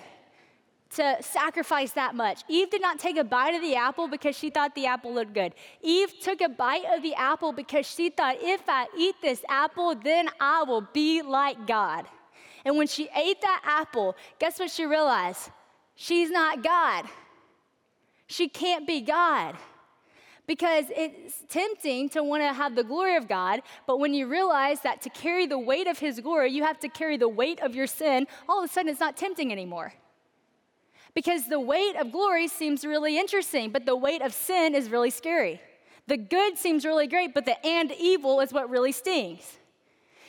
to 0.90 1.16
sacrifice 1.20 1.92
that 1.92 2.14
much. 2.14 2.42
Eve 2.48 2.68
did 2.70 2.82
not 2.82 2.98
take 2.98 3.16
a 3.16 3.24
bite 3.24 3.54
of 3.54 3.62
the 3.62 3.76
apple 3.76 4.08
because 4.08 4.36
she 4.36 4.50
thought 4.50 4.74
the 4.74 4.86
apple 4.86 5.14
looked 5.14 5.32
good. 5.32 5.54
Eve 5.82 6.12
took 6.20 6.40
a 6.40 6.48
bite 6.48 6.84
of 6.92 7.02
the 7.02 7.14
apple 7.14 7.52
because 7.52 7.86
she 7.86 8.10
thought, 8.10 8.36
if 8.40 8.62
I 8.68 8.86
eat 8.98 9.14
this 9.22 9.44
apple, 9.48 9.94
then 9.94 10.28
I 10.40 10.64
will 10.64 10.86
be 10.92 11.22
like 11.22 11.66
God. 11.66 12.06
And 12.64 12.76
when 12.76 12.88
she 12.88 13.08
ate 13.16 13.40
that 13.40 13.62
apple, 13.64 14.16
guess 14.38 14.58
what 14.58 14.70
she 14.70 14.84
realized? 14.84 15.50
She's 15.94 16.30
not 16.30 16.62
God. 16.62 17.06
She 18.26 18.48
can't 18.48 18.86
be 18.86 19.00
God. 19.00 19.56
Because 20.50 20.86
it's 20.90 21.44
tempting 21.48 22.08
to 22.08 22.24
want 22.24 22.42
to 22.42 22.52
have 22.52 22.74
the 22.74 22.82
glory 22.82 23.14
of 23.14 23.28
God, 23.28 23.62
but 23.86 24.00
when 24.00 24.12
you 24.12 24.26
realize 24.26 24.80
that 24.80 25.00
to 25.02 25.08
carry 25.08 25.46
the 25.46 25.56
weight 25.56 25.86
of 25.86 26.00
His 26.00 26.18
glory, 26.18 26.50
you 26.50 26.64
have 26.64 26.80
to 26.80 26.88
carry 26.88 27.16
the 27.16 27.28
weight 27.28 27.60
of 27.60 27.76
your 27.76 27.86
sin, 27.86 28.26
all 28.48 28.58
of 28.58 28.68
a 28.68 28.72
sudden 28.72 28.90
it's 28.90 28.98
not 28.98 29.16
tempting 29.16 29.52
anymore. 29.52 29.92
Because 31.14 31.46
the 31.46 31.60
weight 31.60 31.94
of 31.94 32.10
glory 32.10 32.48
seems 32.48 32.84
really 32.84 33.16
interesting, 33.16 33.70
but 33.70 33.86
the 33.86 33.94
weight 33.94 34.22
of 34.22 34.34
sin 34.34 34.74
is 34.74 34.90
really 34.90 35.10
scary. 35.10 35.60
The 36.08 36.16
good 36.16 36.58
seems 36.58 36.84
really 36.84 37.06
great, 37.06 37.32
but 37.32 37.44
the 37.44 37.64
and 37.64 37.92
evil 37.92 38.40
is 38.40 38.52
what 38.52 38.68
really 38.68 38.90
stings. 38.90 39.56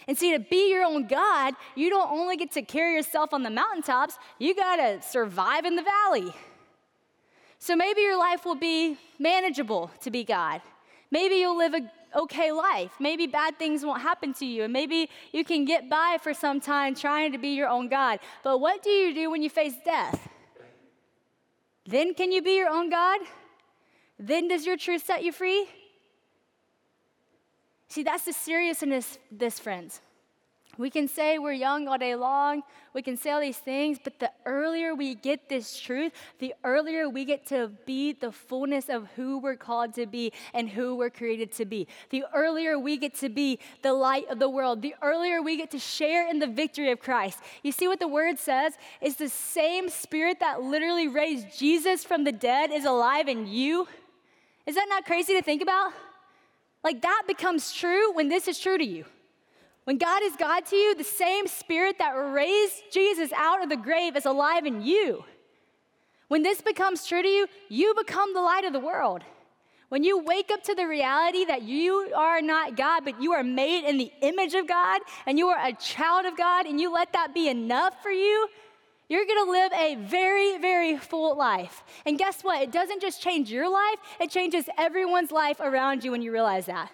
And 0.08 0.16
see, 0.16 0.34
to 0.34 0.40
be 0.40 0.70
your 0.70 0.84
own 0.84 1.08
God, 1.08 1.56
you 1.74 1.90
don't 1.90 2.12
only 2.12 2.38
get 2.38 2.52
to 2.52 2.62
carry 2.62 2.94
yourself 2.94 3.34
on 3.34 3.42
the 3.42 3.50
mountaintops, 3.50 4.20
you 4.38 4.54
gotta 4.54 5.02
survive 5.02 5.66
in 5.66 5.76
the 5.76 5.82
valley. 5.82 6.32
So 7.62 7.76
maybe 7.76 8.02
your 8.02 8.18
life 8.18 8.44
will 8.44 8.56
be 8.56 8.98
manageable 9.20 9.92
to 10.02 10.10
be 10.10 10.24
God. 10.24 10.62
Maybe 11.12 11.36
you'll 11.36 11.60
live 11.60 11.76
a 11.76 11.92
okay 12.18 12.52
life. 12.52 12.92
Maybe 13.00 13.28
bad 13.28 13.60
things 13.60 13.86
won't 13.86 14.02
happen 14.02 14.34
to 14.42 14.46
you, 14.48 14.64
and 14.64 14.74
maybe 14.74 15.12
you 15.32 15.46
can 15.46 15.64
get 15.64 15.88
by 15.88 16.18
for 16.20 16.34
some 16.34 16.60
time 16.60 16.96
trying 16.96 17.32
to 17.34 17.38
be 17.38 17.50
your 17.50 17.68
own 17.68 17.88
God. 17.88 18.18
But 18.44 18.58
what 18.58 18.82
do 18.82 18.90
you 18.90 19.14
do 19.14 19.30
when 19.30 19.44
you 19.44 19.50
face 19.50 19.76
death? 19.86 20.28
Then 21.86 22.16
can 22.16 22.32
you 22.32 22.42
be 22.42 22.58
your 22.58 22.68
own 22.70 22.90
God? 22.90 23.22
Then 24.18 24.48
does 24.48 24.66
your 24.66 24.76
truth 24.76 25.06
set 25.06 25.24
you 25.24 25.32
free? 25.32 25.68
See, 27.90 28.02
that's 28.02 28.26
the 28.26 28.34
seriousness, 28.34 29.20
this, 29.32 29.60
friends. 29.60 30.02
We 30.82 30.90
can 30.90 31.08
say 31.08 31.38
we're 31.38 31.54
young 31.54 31.88
all 31.88 32.00
day 32.00 32.16
long, 32.16 32.64
we 32.96 33.04
can 33.04 33.16
say 33.16 33.30
all 33.30 33.40
these 33.40 33.60
things, 33.60 34.00
but 34.04 34.18
the 34.18 34.32
earlier 34.48 34.96
we 34.96 35.14
get 35.14 35.48
this 35.48 35.80
truth, 35.80 36.12
the 36.40 36.56
earlier 36.64 37.08
we 37.08 37.24
get 37.24 37.46
to 37.50 37.68
be 37.86 38.14
the 38.14 38.32
fullness 38.32 38.90
of 38.90 39.08
who 39.16 39.38
we're 39.38 39.56
called 39.56 39.94
to 39.94 40.08
be 40.08 40.34
and 40.56 40.68
who 40.68 40.96
we're 40.96 41.12
created 41.12 41.52
to 41.54 41.66
be. 41.66 41.88
The 42.10 42.24
earlier 42.34 42.80
we 42.80 42.98
get 42.98 43.14
to 43.20 43.30
be 43.30 43.60
the 43.84 43.94
light 43.94 44.28
of 44.28 44.40
the 44.40 44.50
world, 44.50 44.82
the 44.82 44.96
earlier 45.04 45.40
we 45.44 45.56
get 45.56 45.70
to 45.70 45.78
share 45.78 46.28
in 46.28 46.40
the 46.40 46.48
victory 46.48 46.90
of 46.90 47.00
Christ. 47.00 47.38
You 47.62 47.72
see 47.72 47.88
what 47.88 48.00
the 48.00 48.08
word 48.08 48.40
says? 48.40 48.74
It's 49.02 49.18
the 49.18 49.30
same 49.30 49.88
spirit 49.88 50.40
that 50.40 50.64
literally 50.64 51.08
raised 51.08 51.56
Jesus 51.60 52.04
from 52.04 52.24
the 52.24 52.32
dead 52.32 52.72
is 52.72 52.86
alive 52.86 53.28
in 53.28 53.46
you. 53.46 53.88
Is 54.66 54.74
that 54.74 54.88
not 54.90 55.06
crazy 55.06 55.36
to 55.36 55.44
think 55.44 55.62
about? 55.62 55.94
Like 56.84 57.04
that 57.04 57.26
becomes 57.28 57.72
true 57.72 58.12
when 58.14 58.30
this 58.30 58.48
is 58.48 58.58
true 58.58 58.80
to 58.80 58.84
you. 58.84 59.06
When 59.84 59.98
God 59.98 60.22
is 60.24 60.36
God 60.36 60.66
to 60.68 60.76
you, 60.76 60.96
the 60.96 61.04
same 61.04 61.48
spirit 61.48 61.98
that 61.98 62.12
raised 62.12 62.84
Jesus 62.92 63.32
out 63.34 63.64
of 63.64 63.70
the 63.70 63.78
grave 63.78 64.16
is 64.16 64.26
alive 64.26 64.66
in 64.66 64.82
you. 64.82 65.24
When 66.28 66.44
this 66.44 66.62
becomes 66.62 67.06
true 67.06 67.22
to 67.22 67.28
you, 67.28 67.48
you 67.68 67.94
become 67.96 68.34
the 68.34 68.42
light 68.42 68.64
of 68.64 68.74
the 68.74 68.80
world. 68.80 69.24
When 69.90 70.06
you 70.06 70.20
wake 70.20 70.52
up 70.52 70.64
to 70.64 70.76
the 70.76 70.88
reality 70.88 71.44
that 71.44 71.64
you 71.64 72.14
are 72.16 72.42
not 72.42 72.78
God, 72.78 73.04
but 73.04 73.22
you 73.22 73.34
are 73.34 73.44
made 73.44 73.84
in 73.86 73.98
the 73.98 74.10
image 74.22 74.54
of 74.54 74.66
God 74.66 75.02
and 75.26 75.38
you 75.38 75.50
are 75.50 75.68
a 75.68 75.74
child 75.74 76.26
of 76.26 76.38
God, 76.38 76.66
and 76.66 76.80
you 76.80 76.94
let 76.94 77.12
that 77.12 77.34
be 77.34 77.50
enough 77.50 78.02
for 78.02 78.12
you, 78.12 78.48
you're 79.10 79.26
gonna 79.26 79.52
live 79.52 79.74
a 79.74 79.96
very, 79.96 80.58
very 80.60 80.96
full 80.96 81.38
life. 81.38 81.84
And 82.06 82.18
guess 82.18 82.42
what? 82.42 82.62
It 82.62 82.72
doesn't 82.72 83.02
just 83.02 83.22
change 83.22 83.52
your 83.52 83.70
life, 83.70 83.98
it 84.22 84.30
changes 84.30 84.70
everyone's 84.78 85.32
life 85.32 85.60
around 85.60 86.06
you 86.06 86.12
when 86.12 86.22
you 86.22 86.32
realize 86.32 86.68
that. 86.68 86.90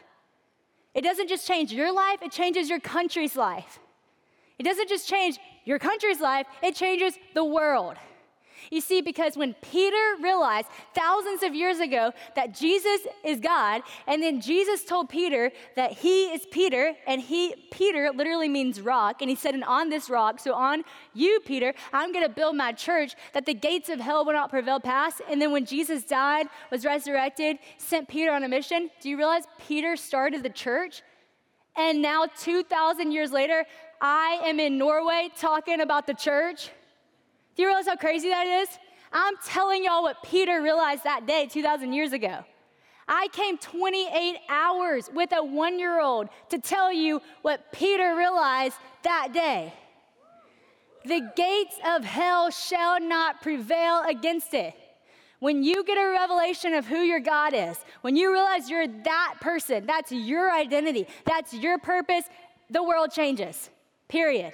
It 0.97 1.03
doesn't 1.03 1.29
just 1.29 1.47
change 1.47 1.71
your 1.71 1.93
life, 1.93 2.23
it 2.23 2.31
changes 2.31 2.71
your 2.71 2.79
country's 2.79 3.35
life. 3.35 3.77
It 4.57 4.63
doesn't 4.63 4.89
just 4.89 5.07
change 5.07 5.37
your 5.63 5.77
country's 5.77 6.19
life, 6.19 6.47
it 6.63 6.73
changes 6.73 7.13
the 7.35 7.45
world. 7.45 7.97
You 8.71 8.81
see, 8.81 9.01
because 9.01 9.37
when 9.37 9.53
Peter 9.55 10.15
realized 10.21 10.67
thousands 10.93 11.43
of 11.43 11.53
years 11.55 11.79
ago 11.79 12.11
that 12.35 12.53
Jesus 12.53 13.01
is 13.23 13.39
God, 13.39 13.81
and 14.07 14.21
then 14.21 14.41
Jesus 14.41 14.83
told 14.83 15.09
Peter 15.09 15.51
that 15.75 15.93
he 15.93 16.25
is 16.25 16.45
Peter, 16.51 16.93
and 17.05 17.21
he, 17.21 17.55
Peter 17.71 18.11
literally 18.13 18.49
means 18.49 18.81
rock, 18.81 19.21
and 19.21 19.29
he 19.29 19.35
said, 19.35 19.53
and 19.53 19.63
on 19.63 19.89
this 19.89 20.09
rock, 20.09 20.39
so 20.39 20.53
on 20.53 20.83
you, 21.13 21.39
Peter, 21.45 21.73
I'm 21.93 22.11
gonna 22.11 22.29
build 22.29 22.55
my 22.55 22.71
church 22.71 23.15
that 23.33 23.45
the 23.45 23.53
gates 23.53 23.89
of 23.89 23.99
hell 23.99 24.25
will 24.25 24.33
not 24.33 24.49
prevail 24.49 24.79
past. 24.79 25.21
And 25.29 25.41
then 25.41 25.51
when 25.51 25.65
Jesus 25.65 26.03
died, 26.03 26.47
was 26.71 26.85
resurrected, 26.85 27.57
sent 27.77 28.07
Peter 28.07 28.31
on 28.31 28.43
a 28.43 28.47
mission, 28.47 28.89
do 29.01 29.09
you 29.09 29.17
realize 29.17 29.43
Peter 29.59 29.95
started 29.95 30.43
the 30.43 30.49
church? 30.49 31.01
And 31.77 32.01
now, 32.01 32.25
2,000 32.39 33.11
years 33.11 33.31
later, 33.31 33.63
I 34.01 34.41
am 34.45 34.59
in 34.59 34.79
Norway 34.79 35.29
talking 35.37 35.81
about 35.81 36.07
the 36.07 36.15
church. 36.15 36.71
Do 37.57 37.63
you 37.63 37.69
realize 37.69 37.87
how 37.87 37.95
crazy 37.95 38.29
that 38.29 38.45
is? 38.45 38.69
I'm 39.11 39.33
telling 39.43 39.83
y'all 39.83 40.03
what 40.03 40.21
Peter 40.21 40.61
realized 40.61 41.03
that 41.05 41.25
day 41.25 41.47
2,000 41.51 41.91
years 41.91 42.13
ago. 42.13 42.45
I 43.07 43.29
came 43.31 43.57
28 43.57 44.37
hours 44.47 45.09
with 45.11 45.31
a 45.31 45.43
one 45.43 45.79
year 45.79 45.99
old 45.99 46.29
to 46.49 46.59
tell 46.59 46.93
you 46.93 47.19
what 47.41 47.71
Peter 47.71 48.15
realized 48.15 48.75
that 49.03 49.29
day. 49.33 49.73
The 51.05 51.31
gates 51.35 51.75
of 51.87 52.03
hell 52.03 52.51
shall 52.51 52.99
not 52.99 53.41
prevail 53.41 54.03
against 54.07 54.53
it. 54.53 54.75
When 55.39 55.63
you 55.63 55.83
get 55.83 55.97
a 55.97 56.11
revelation 56.11 56.73
of 56.73 56.85
who 56.85 56.97
your 56.97 57.19
God 57.19 57.53
is, 57.55 57.77
when 58.01 58.15
you 58.15 58.31
realize 58.31 58.69
you're 58.69 58.87
that 58.87 59.35
person, 59.39 59.85
that's 59.87 60.11
your 60.11 60.51
identity, 60.51 61.07
that's 61.25 61.53
your 61.53 61.79
purpose, 61.79 62.25
the 62.69 62.83
world 62.83 63.11
changes. 63.11 63.69
Period. 64.09 64.53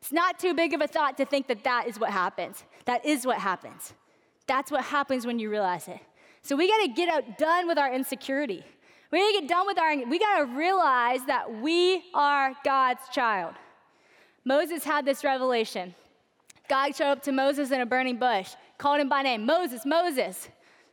It's 0.00 0.12
not 0.12 0.38
too 0.38 0.54
big 0.54 0.74
of 0.74 0.80
a 0.80 0.86
thought 0.86 1.16
to 1.18 1.24
think 1.24 1.48
that 1.48 1.64
that 1.64 1.86
is 1.86 1.98
what 1.98 2.10
happens. 2.10 2.64
That 2.84 3.04
is 3.04 3.26
what 3.26 3.38
happens. 3.38 3.94
That's 4.46 4.70
what 4.70 4.84
happens 4.84 5.26
when 5.26 5.38
you 5.38 5.50
realize 5.50 5.88
it. 5.88 6.00
So 6.42 6.56
we 6.56 6.68
got 6.68 6.82
to 6.82 6.88
get 6.88 7.08
out, 7.08 7.36
done 7.36 7.66
with 7.66 7.78
our 7.78 7.92
insecurity. 7.92 8.64
We 9.10 9.18
got 9.18 9.32
to 9.32 9.40
get 9.40 9.48
done 9.48 9.66
with 9.66 9.78
our, 9.78 9.96
we 10.06 10.18
got 10.18 10.38
to 10.38 10.44
realize 10.46 11.24
that 11.26 11.60
we 11.60 12.04
are 12.14 12.54
God's 12.64 13.02
child. 13.12 13.54
Moses 14.44 14.84
had 14.84 15.04
this 15.04 15.24
revelation. 15.24 15.94
God 16.68 16.94
showed 16.94 17.12
up 17.12 17.22
to 17.24 17.32
Moses 17.32 17.70
in 17.70 17.80
a 17.80 17.86
burning 17.86 18.18
bush, 18.18 18.54
called 18.76 19.00
him 19.00 19.08
by 19.08 19.22
name 19.22 19.44
Moses, 19.44 19.84
Moses. 19.84 20.48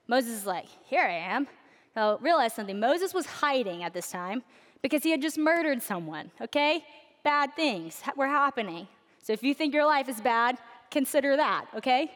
Moses 0.08 0.32
is 0.32 0.46
like, 0.46 0.68
Here 0.86 1.02
I 1.02 1.14
am. 1.34 1.48
Now, 1.96 2.18
realize 2.18 2.54
something. 2.54 2.80
Moses 2.80 3.14
was 3.14 3.26
hiding 3.26 3.84
at 3.84 3.94
this 3.94 4.12
time 4.12 4.44
because 4.82 5.04
he 5.04 5.12
had 5.12 5.22
just 5.22 5.38
murdered 5.38 5.82
someone, 5.82 6.32
okay? 6.42 6.84
Bad 7.24 7.56
things 7.56 8.02
were 8.16 8.28
happening. 8.28 8.88
So 9.26 9.34
if 9.34 9.42
you 9.42 9.56
think 9.56 9.74
your 9.74 9.88
life 9.88 10.08
is 10.08 10.22
bad, 10.22 10.60
consider 10.92 11.36
that, 11.36 11.66
okay? 11.76 12.12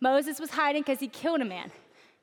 Moses 0.00 0.40
was 0.40 0.48
hiding 0.48 0.80
because 0.80 0.98
he 0.98 1.06
killed 1.06 1.42
a 1.42 1.44
man. 1.44 1.70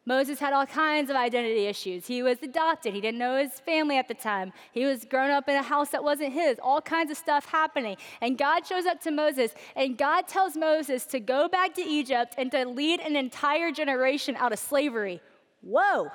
Moses 0.08 0.39
had 0.39 0.53
all 0.53 0.65
kinds 0.65 1.12
of 1.12 1.15
identity 1.15 1.67
issues. 1.67 2.08
He 2.08 2.23
was 2.23 2.41
adopted. 2.41 2.95
He 2.95 3.01
didn't 3.01 3.19
know 3.19 3.38
his 3.38 3.60
family 3.60 3.95
at 3.95 4.08
the 4.08 4.15
time. 4.15 4.53
He 4.71 4.86
was 4.86 5.06
grown 5.06 5.30
up 5.30 5.47
in 5.47 5.56
a 5.56 5.62
house 5.62 5.89
that 5.89 6.03
wasn't 6.03 6.34
his. 6.34 6.58
All 6.63 6.82
kinds 6.82 7.12
of 7.12 7.17
stuff 7.17 7.45
happening. 7.45 7.95
And 8.19 8.39
God 8.39 8.65
shows 8.65 8.88
up 8.88 8.99
to 9.01 9.12
Moses, 9.12 9.53
and 9.75 9.99
God 9.99 10.27
tells 10.27 10.58
Moses 10.58 11.06
to 11.08 11.19
go 11.19 11.47
back 11.47 11.75
to 11.75 11.82
Egypt 11.82 12.34
and 12.39 12.49
to 12.53 12.65
lead 12.65 13.01
an 13.01 13.15
entire 13.15 13.71
generation 13.71 14.36
out 14.38 14.51
of 14.51 14.58
slavery. 14.58 15.21
Whoa, 15.62 16.08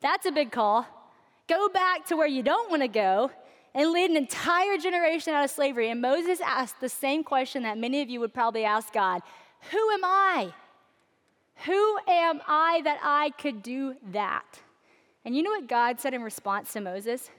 that's 0.00 0.26
a 0.26 0.32
big 0.32 0.50
call. 0.50 0.84
Go 1.46 1.68
back 1.68 2.06
to 2.06 2.16
where 2.16 2.26
you 2.26 2.42
don't 2.42 2.70
want 2.70 2.82
to 2.82 2.88
go 2.88 3.30
and 3.74 3.92
lead 3.92 4.10
an 4.10 4.16
entire 4.16 4.78
generation 4.78 5.34
out 5.34 5.44
of 5.44 5.50
slavery. 5.50 5.90
And 5.90 6.00
Moses 6.00 6.40
asked 6.40 6.80
the 6.80 6.88
same 6.88 7.24
question 7.24 7.64
that 7.64 7.76
many 7.76 8.02
of 8.02 8.08
you 8.08 8.20
would 8.20 8.32
probably 8.32 8.64
ask 8.64 8.92
God 8.92 9.22
Who 9.70 9.90
am 9.90 10.04
I? 10.04 10.52
Who 11.66 11.98
am 12.08 12.40
I 12.46 12.82
that 12.84 12.98
I 13.02 13.30
could 13.38 13.62
do 13.62 13.96
that? 14.12 14.60
And 15.24 15.34
you 15.34 15.42
know 15.42 15.50
what 15.50 15.68
God 15.68 16.00
said 16.00 16.14
in 16.14 16.22
response 16.22 16.72
to 16.72 16.80
Moses? 16.80 17.30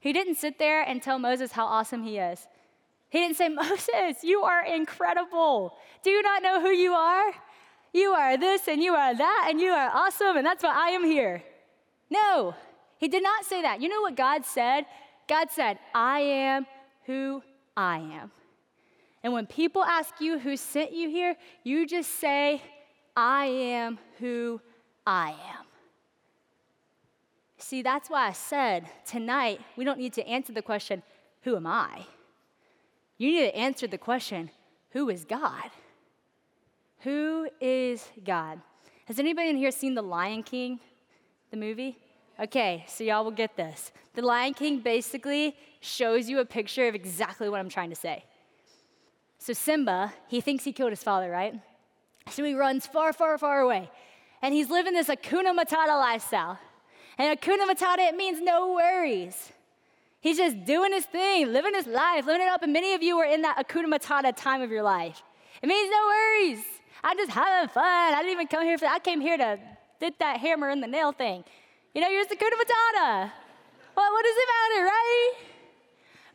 He 0.00 0.12
didn't 0.12 0.36
sit 0.36 0.58
there 0.58 0.82
and 0.82 1.02
tell 1.02 1.18
Moses 1.18 1.52
how 1.52 1.66
awesome 1.66 2.02
he 2.02 2.18
is. 2.18 2.46
He 3.10 3.18
didn't 3.18 3.36
say, 3.36 3.48
Moses, 3.48 4.22
you 4.22 4.42
are 4.42 4.64
incredible. 4.64 5.76
Do 6.02 6.10
you 6.10 6.22
not 6.22 6.42
know 6.42 6.60
who 6.60 6.70
you 6.70 6.92
are? 6.92 7.32
You 7.92 8.12
are 8.12 8.36
this 8.36 8.68
and 8.68 8.82
you 8.82 8.94
are 8.94 9.14
that 9.14 9.46
and 9.50 9.60
you 9.60 9.70
are 9.70 9.90
awesome 9.92 10.36
and 10.36 10.46
that's 10.46 10.62
why 10.62 10.74
I 10.74 10.90
am 10.90 11.04
here. 11.04 11.42
No, 12.08 12.54
he 12.98 13.08
did 13.08 13.22
not 13.22 13.44
say 13.44 13.62
that. 13.62 13.80
You 13.80 13.88
know 13.88 14.00
what 14.00 14.16
God 14.16 14.44
said? 14.44 14.86
God 15.30 15.48
said, 15.52 15.78
I 15.94 16.18
am 16.18 16.66
who 17.06 17.40
I 17.76 17.98
am. 17.98 18.32
And 19.22 19.32
when 19.32 19.46
people 19.46 19.84
ask 19.84 20.20
you 20.20 20.40
who 20.40 20.56
sent 20.56 20.92
you 20.92 21.08
here, 21.08 21.36
you 21.62 21.86
just 21.86 22.18
say, 22.18 22.60
I 23.14 23.46
am 23.46 24.00
who 24.18 24.60
I 25.06 25.30
am. 25.30 25.66
See, 27.58 27.80
that's 27.80 28.10
why 28.10 28.26
I 28.26 28.32
said 28.32 28.90
tonight 29.06 29.60
we 29.76 29.84
don't 29.84 30.00
need 30.00 30.14
to 30.14 30.26
answer 30.26 30.52
the 30.52 30.62
question, 30.62 31.00
Who 31.42 31.54
am 31.54 31.66
I? 31.66 32.06
You 33.16 33.30
need 33.30 33.52
to 33.52 33.56
answer 33.56 33.86
the 33.86 33.98
question, 33.98 34.50
Who 34.90 35.10
is 35.10 35.24
God? 35.24 35.70
Who 37.00 37.48
is 37.60 38.04
God? 38.24 38.60
Has 39.04 39.20
anybody 39.20 39.50
in 39.50 39.56
here 39.56 39.70
seen 39.70 39.94
The 39.94 40.02
Lion 40.02 40.42
King, 40.42 40.80
the 41.52 41.56
movie? 41.56 41.98
Okay, 42.40 42.86
so 42.88 43.04
y'all 43.04 43.22
will 43.22 43.30
get 43.30 43.54
this. 43.54 43.92
The 44.14 44.22
Lion 44.22 44.54
King 44.54 44.80
basically 44.80 45.54
shows 45.80 46.26
you 46.26 46.40
a 46.40 46.44
picture 46.44 46.88
of 46.88 46.94
exactly 46.94 47.50
what 47.50 47.60
I'm 47.60 47.68
trying 47.68 47.90
to 47.90 47.96
say. 47.96 48.24
So 49.38 49.52
Simba, 49.52 50.14
he 50.28 50.40
thinks 50.40 50.64
he 50.64 50.72
killed 50.72 50.90
his 50.90 51.02
father, 51.02 51.30
right? 51.30 51.54
So 52.30 52.42
he 52.42 52.54
runs 52.54 52.86
far, 52.86 53.12
far, 53.12 53.36
far 53.36 53.60
away. 53.60 53.90
And 54.40 54.54
he's 54.54 54.70
living 54.70 54.94
this 54.94 55.08
Hakuna 55.08 55.54
Matata 55.54 55.98
lifestyle. 56.00 56.58
And 57.18 57.38
Hakuna 57.38 57.70
Matata, 57.70 58.08
it 58.08 58.16
means 58.16 58.40
no 58.40 58.72
worries. 58.72 59.52
He's 60.22 60.38
just 60.38 60.64
doing 60.64 60.92
his 60.92 61.04
thing, 61.04 61.52
living 61.52 61.74
his 61.74 61.86
life, 61.86 62.24
living 62.24 62.42
it 62.42 62.48
up. 62.48 62.62
And 62.62 62.72
many 62.72 62.94
of 62.94 63.02
you 63.02 63.18
are 63.18 63.26
in 63.26 63.42
that 63.42 63.58
Hakuna 63.58 63.94
Matata 63.94 64.34
time 64.34 64.62
of 64.62 64.70
your 64.70 64.82
life. 64.82 65.22
It 65.62 65.66
means 65.66 65.90
no 65.90 66.06
worries. 66.06 66.64
I'm 67.04 67.18
just 67.18 67.32
having 67.32 67.68
fun. 67.68 67.84
I 67.84 68.16
didn't 68.16 68.32
even 68.32 68.46
come 68.46 68.64
here 68.64 68.78
for 68.78 68.86
that. 68.86 68.94
I 68.94 68.98
came 68.98 69.20
here 69.20 69.36
to 69.36 69.58
did 70.00 70.14
that 70.18 70.40
hammer 70.40 70.70
and 70.70 70.82
the 70.82 70.86
nail 70.86 71.12
thing. 71.12 71.44
You 71.94 72.00
know, 72.00 72.08
you're 72.08 72.24
just 72.24 72.38
Hakuna 72.38 72.52
Matata. 72.52 73.32
Well, 73.96 74.12
what 74.12 74.24
does 74.24 74.36
it 74.36 74.48
matter, 74.48 74.84
right? 74.84 75.32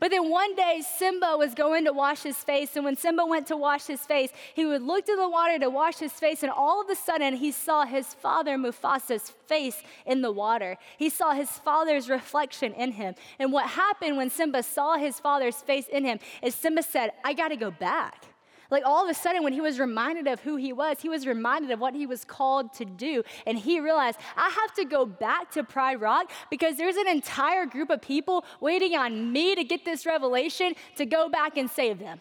But 0.01 0.11
then 0.11 0.29
one 0.29 0.53
day, 0.55 0.83
Simba 0.97 1.37
was 1.37 1.53
going 1.53 1.85
to 1.85 1.93
wash 1.93 2.23
his 2.23 2.35
face. 2.35 2.75
And 2.75 2.83
when 2.83 2.97
Simba 2.97 3.25
went 3.25 3.47
to 3.47 3.55
wash 3.55 3.87
his 3.87 4.01
face, 4.01 4.31
he 4.53 4.65
would 4.65 4.81
look 4.81 5.05
to 5.05 5.15
the 5.15 5.29
water 5.29 5.57
to 5.59 5.69
wash 5.69 5.97
his 5.97 6.11
face. 6.11 6.43
And 6.43 6.51
all 6.51 6.81
of 6.81 6.89
a 6.89 6.95
sudden, 6.95 7.35
he 7.35 7.51
saw 7.51 7.85
his 7.85 8.13
father, 8.13 8.57
Mufasa's 8.57 9.31
face 9.47 9.81
in 10.05 10.21
the 10.21 10.31
water. 10.31 10.77
He 10.97 11.09
saw 11.09 11.31
his 11.31 11.49
father's 11.49 12.09
reflection 12.09 12.73
in 12.73 12.91
him. 12.91 13.15
And 13.39 13.53
what 13.53 13.69
happened 13.69 14.17
when 14.17 14.29
Simba 14.29 14.63
saw 14.63 14.97
his 14.97 15.19
father's 15.21 15.61
face 15.61 15.87
in 15.87 16.03
him 16.03 16.19
is 16.43 16.53
Simba 16.53 16.83
said, 16.83 17.11
I 17.23 17.33
got 17.33 17.47
to 17.47 17.55
go 17.55 17.71
back. 17.71 18.25
Like 18.71 18.84
all 18.86 19.04
of 19.04 19.10
a 19.10 19.13
sudden, 19.13 19.43
when 19.43 19.54
he 19.54 19.62
was 19.62 19.80
reminded 19.80 20.28
of 20.28 20.39
who 20.41 20.56
he 20.56 20.73
was, 20.73 20.99
he 20.99 21.10
was 21.10 21.28
reminded 21.28 21.71
of 21.71 21.80
what 21.80 21.93
he 21.93 22.06
was 22.06 22.25
called 22.25 22.73
to 22.73 22.86
do. 22.86 23.23
And 23.45 23.58
he 23.58 23.80
realized, 23.80 24.19
I 24.36 24.49
have 24.49 24.73
to 24.75 24.86
go 24.86 25.06
back 25.06 25.51
to 25.51 25.63
Pride 25.63 26.01
Rock 26.01 26.32
because 26.49 26.78
there's 26.78 26.95
an 26.95 27.08
entire 27.08 27.65
group 27.65 27.89
of 27.89 28.01
people 28.01 28.45
waiting 28.60 28.95
on 28.95 29.32
me 29.32 29.56
to 29.56 29.63
get 29.63 29.86
this 29.86 30.06
revelation 30.06 30.73
to 30.97 31.06
go 31.06 31.30
back 31.30 31.58
and 31.58 31.69
save 31.69 31.99
them. 31.99 32.19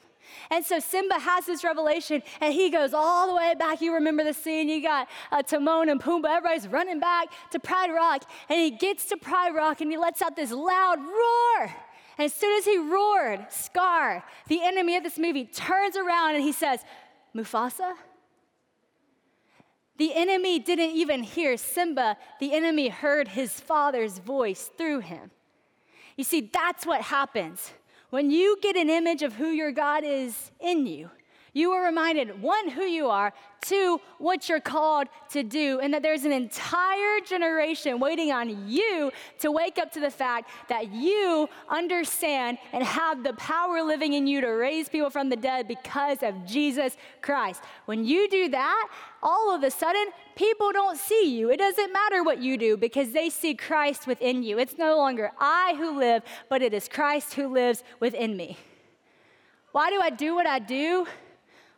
And 0.50 0.64
so 0.64 0.78
Simba 0.78 1.18
has 1.18 1.46
this 1.46 1.64
revelation, 1.64 2.22
and 2.40 2.52
he 2.52 2.70
goes 2.70 2.94
all 2.94 3.28
the 3.28 3.34
way 3.34 3.54
back. 3.58 3.80
You 3.80 3.94
remember 3.94 4.24
the 4.24 4.32
scene? 4.32 4.68
You 4.68 4.82
got 4.82 5.08
uh, 5.30 5.42
Timon 5.42 5.88
and 5.88 6.00
Pumbaa. 6.00 6.36
Everybody's 6.36 6.68
running 6.68 7.00
back 7.00 7.28
to 7.50 7.58
Pride 7.58 7.90
Rock, 7.90 8.24
and 8.48 8.58
he 8.58 8.70
gets 8.70 9.04
to 9.06 9.16
Pride 9.16 9.54
Rock, 9.54 9.80
and 9.80 9.90
he 9.90 9.98
lets 9.98 10.22
out 10.22 10.36
this 10.36 10.50
loud 10.50 10.98
roar. 10.98 11.74
And 12.18 12.26
as 12.26 12.34
soon 12.34 12.56
as 12.56 12.64
he 12.64 12.78
roared, 12.78 13.46
Scar, 13.50 14.24
the 14.48 14.62
enemy 14.62 14.96
of 14.96 15.02
this 15.02 15.18
movie, 15.18 15.44
turns 15.44 15.96
around 15.96 16.34
and 16.34 16.44
he 16.44 16.52
says, 16.52 16.80
Mufasa? 17.34 17.94
The 19.96 20.14
enemy 20.14 20.58
didn't 20.58 20.90
even 20.90 21.22
hear 21.22 21.56
Simba, 21.56 22.16
the 22.40 22.52
enemy 22.52 22.88
heard 22.88 23.28
his 23.28 23.60
father's 23.60 24.18
voice 24.18 24.70
through 24.76 25.00
him. 25.00 25.30
You 26.16 26.24
see, 26.24 26.50
that's 26.52 26.86
what 26.86 27.02
happens. 27.02 27.72
When 28.10 28.30
you 28.30 28.58
get 28.60 28.76
an 28.76 28.90
image 28.90 29.22
of 29.22 29.34
who 29.34 29.48
your 29.48 29.72
God 29.72 30.04
is 30.04 30.50
in 30.60 30.86
you, 30.86 31.10
you 31.54 31.70
are 31.70 31.84
reminded 31.84 32.42
one, 32.42 32.68
who 32.68 32.82
you 32.82 33.08
are, 33.08 33.32
two, 33.62 34.00
what 34.18 34.48
you're 34.48 34.60
called 34.60 35.08
to 35.30 35.42
do, 35.42 35.80
and 35.80 35.94
that 35.94 36.02
there's 36.02 36.24
an 36.24 36.32
entire 36.32 37.20
generation 37.20 37.98
waiting 37.98 38.32
on 38.32 38.68
you 38.68 39.10
to 39.38 39.50
wake 39.50 39.78
up 39.78 39.90
to 39.92 40.00
the 40.00 40.10
fact 40.10 40.50
that 40.68 40.92
you 40.92 41.48
understand 41.70 42.58
and 42.72 42.82
have 42.82 43.22
the 43.22 43.32
power 43.34 43.82
living 43.82 44.12
in 44.12 44.26
you 44.26 44.40
to 44.40 44.48
raise 44.48 44.88
people 44.88 45.10
from 45.10 45.28
the 45.28 45.36
dead 45.36 45.66
because 45.66 46.22
of 46.22 46.44
Jesus 46.44 46.96
Christ. 47.22 47.62
When 47.86 48.04
you 48.04 48.28
do 48.28 48.48
that, 48.50 48.88
all 49.22 49.54
of 49.54 49.62
a 49.62 49.70
sudden, 49.70 50.06
people 50.36 50.72
don't 50.72 50.98
see 50.98 51.38
you. 51.38 51.50
It 51.50 51.58
doesn't 51.58 51.92
matter 51.92 52.22
what 52.22 52.42
you 52.42 52.58
do 52.58 52.76
because 52.76 53.12
they 53.12 53.30
see 53.30 53.54
Christ 53.54 54.06
within 54.06 54.42
you. 54.42 54.58
It's 54.58 54.76
no 54.76 54.96
longer 54.96 55.30
I 55.38 55.74
who 55.78 55.98
live, 55.98 56.22
but 56.50 56.62
it 56.62 56.74
is 56.74 56.88
Christ 56.88 57.34
who 57.34 57.46
lives 57.46 57.84
within 58.00 58.36
me. 58.36 58.58
Why 59.72 59.90
do 59.90 60.00
I 60.00 60.10
do 60.10 60.34
what 60.34 60.46
I 60.46 60.58
do? 60.58 61.06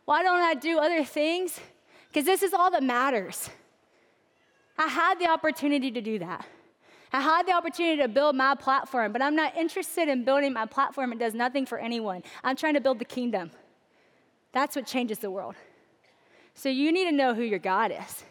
Why 0.07 0.23
don't 0.23 0.39
I 0.39 0.53
do 0.53 0.79
other 0.79 1.03
things? 1.03 1.59
Because 2.07 2.23
this 2.23 2.41
is 2.41 2.53
all 2.53 2.71
that 2.71 2.81
matters. 2.81 3.49
I 4.77 4.87
had 4.87 5.19
the 5.19 5.27
opportunity 5.27 5.91
to 5.91 5.99
do 5.99 6.17
that. 6.19 6.45
I 7.11 7.19
had 7.19 7.45
the 7.45 7.51
opportunity 7.51 8.01
to 8.01 8.07
build 8.07 8.33
my 8.33 8.55
platform, 8.55 9.11
but 9.11 9.21
I'm 9.21 9.35
not 9.35 9.57
interested 9.57 10.07
in 10.07 10.23
building 10.23 10.53
my 10.53 10.65
platform. 10.65 11.11
It 11.11 11.19
does 11.19 11.33
nothing 11.33 11.65
for 11.65 11.77
anyone. 11.77 12.23
I'm 12.41 12.55
trying 12.55 12.75
to 12.75 12.79
build 12.79 12.99
the 12.99 13.05
kingdom. 13.05 13.51
That's 14.53 14.77
what 14.77 14.87
changes 14.87 15.19
the 15.19 15.29
world. 15.29 15.55
So 16.53 16.69
you 16.69 16.93
need 16.93 17.09
to 17.09 17.11
know 17.11 17.33
who 17.33 17.43
your 17.43 17.59
God 17.59 17.91
is. 17.91 18.23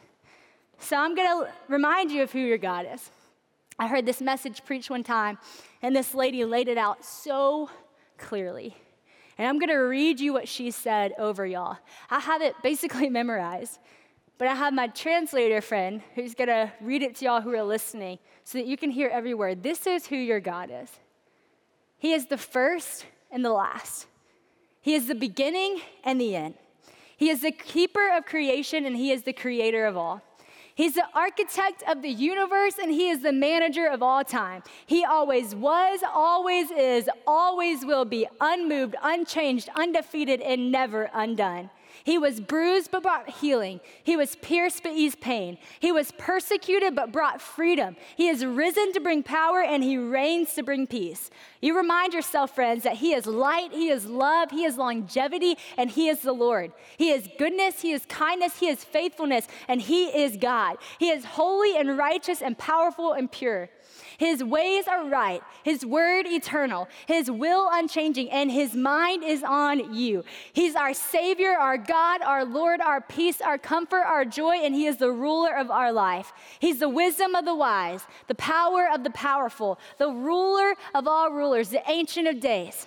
So 0.78 0.96
I'm 0.96 1.14
going 1.14 1.28
to 1.28 1.52
remind 1.68 2.10
you 2.10 2.22
of 2.22 2.32
who 2.32 2.38
your 2.38 2.56
God 2.56 2.86
is. 2.90 3.10
I 3.78 3.86
heard 3.86 4.06
this 4.06 4.22
message 4.22 4.64
preached 4.64 4.88
one 4.88 5.04
time, 5.04 5.36
and 5.82 5.94
this 5.94 6.14
lady 6.14 6.42
laid 6.46 6.68
it 6.68 6.78
out 6.78 7.04
so 7.04 7.68
clearly. 8.16 8.74
And 9.38 9.46
I'm 9.46 9.58
going 9.58 9.70
to 9.70 9.76
read 9.76 10.18
you 10.18 10.32
what 10.32 10.48
she 10.48 10.70
said 10.70 11.12
over 11.18 11.44
y'all. 11.44 11.78
I 12.10 12.20
have 12.20 12.42
it 12.42 12.54
basically 12.62 13.10
memorized, 13.20 13.78
but 14.38 14.48
I 14.48 14.54
have 14.54 14.72
my 14.72 14.88
translator 14.88 15.60
friend 15.60 16.02
who's 16.14 16.34
going 16.34 16.48
to 16.48 16.72
read 16.80 17.02
it 17.02 17.16
to 17.16 17.24
y'all 17.26 17.40
who 17.40 17.54
are 17.54 17.62
listening 17.62 18.18
so 18.44 18.58
that 18.58 18.66
you 18.66 18.76
can 18.76 18.90
hear 18.90 19.08
every 19.08 19.34
word. 19.34 19.62
This 19.62 19.86
is 19.86 20.06
who 20.06 20.16
your 20.16 20.40
God 20.40 20.70
is 20.72 20.90
He 21.98 22.12
is 22.12 22.26
the 22.26 22.38
first 22.38 23.06
and 23.30 23.44
the 23.44 23.52
last, 23.52 24.06
He 24.80 24.94
is 24.94 25.06
the 25.06 25.14
beginning 25.14 25.80
and 26.04 26.20
the 26.20 26.34
end. 26.34 26.54
He 27.16 27.30
is 27.30 27.40
the 27.40 27.50
keeper 27.50 28.10
of 28.14 28.26
creation, 28.26 28.84
and 28.84 28.94
He 28.94 29.10
is 29.10 29.22
the 29.22 29.32
creator 29.32 29.86
of 29.86 29.96
all. 29.96 30.22
He's 30.76 30.92
the 30.92 31.06
architect 31.14 31.82
of 31.88 32.02
the 32.02 32.10
universe 32.10 32.74
and 32.80 32.92
he 32.92 33.08
is 33.08 33.22
the 33.22 33.32
manager 33.32 33.86
of 33.86 34.02
all 34.02 34.22
time. 34.22 34.62
He 34.84 35.06
always 35.06 35.54
was, 35.54 36.00
always 36.06 36.70
is, 36.70 37.08
always 37.26 37.82
will 37.82 38.04
be, 38.04 38.28
unmoved, 38.42 38.94
unchanged, 39.02 39.70
undefeated, 39.74 40.42
and 40.42 40.70
never 40.70 41.08
undone. 41.14 41.70
He 42.04 42.18
was 42.18 42.40
bruised 42.40 42.90
but 42.90 43.02
brought 43.02 43.28
healing. 43.28 43.80
He 44.02 44.16
was 44.16 44.36
pierced 44.36 44.82
but 44.82 44.92
eased 44.92 45.20
pain. 45.20 45.58
He 45.80 45.92
was 45.92 46.12
persecuted 46.12 46.94
but 46.94 47.12
brought 47.12 47.40
freedom. 47.40 47.96
He 48.16 48.28
is 48.28 48.44
risen 48.44 48.92
to 48.92 49.00
bring 49.00 49.22
power 49.22 49.62
and 49.62 49.82
he 49.82 49.96
reigns 49.96 50.54
to 50.54 50.62
bring 50.62 50.86
peace. 50.86 51.30
You 51.60 51.76
remind 51.76 52.12
yourself, 52.14 52.54
friends, 52.54 52.84
that 52.84 52.98
He 52.98 53.12
is 53.12 53.26
light, 53.26 53.72
He 53.72 53.88
is 53.88 54.06
love, 54.06 54.50
He 54.50 54.64
is 54.64 54.76
longevity, 54.76 55.56
and 55.76 55.90
He 55.90 56.08
is 56.08 56.20
the 56.20 56.32
Lord. 56.32 56.72
He 56.96 57.10
is 57.10 57.28
goodness, 57.38 57.80
He 57.80 57.92
is 57.92 58.04
kindness, 58.06 58.58
He 58.58 58.68
is 58.68 58.84
faithfulness, 58.84 59.48
and 59.66 59.80
He 59.80 60.06
is 60.06 60.36
God. 60.36 60.76
He 60.98 61.10
is 61.10 61.24
holy 61.24 61.76
and 61.76 61.98
righteous 61.98 62.42
and 62.42 62.56
powerful 62.56 63.12
and 63.12 63.30
pure. 63.30 63.70
His 64.18 64.42
ways 64.44 64.86
are 64.86 65.08
right, 65.08 65.42
His 65.62 65.84
word 65.84 66.26
eternal, 66.26 66.88
His 67.06 67.30
will 67.30 67.68
unchanging, 67.72 68.30
and 68.30 68.50
His 68.50 68.74
mind 68.74 69.24
is 69.24 69.42
on 69.42 69.94
you. 69.94 70.24
He's 70.52 70.76
our 70.76 70.94
Savior, 70.94 71.50
our 71.50 71.78
God, 71.86 72.22
our 72.22 72.44
Lord, 72.44 72.80
our 72.80 73.00
peace, 73.00 73.40
our 73.40 73.58
comfort, 73.58 74.02
our 74.02 74.24
joy, 74.24 74.56
and 74.56 74.74
He 74.74 74.86
is 74.86 74.96
the 74.96 75.10
ruler 75.10 75.56
of 75.56 75.70
our 75.70 75.92
life. 75.92 76.32
He's 76.58 76.78
the 76.78 76.88
wisdom 76.88 77.34
of 77.34 77.44
the 77.44 77.54
wise, 77.54 78.02
the 78.26 78.34
power 78.34 78.88
of 78.92 79.04
the 79.04 79.10
powerful, 79.10 79.78
the 79.98 80.08
ruler 80.08 80.74
of 80.94 81.06
all 81.06 81.30
rulers, 81.30 81.70
the 81.70 81.82
ancient 81.90 82.28
of 82.28 82.40
days. 82.40 82.86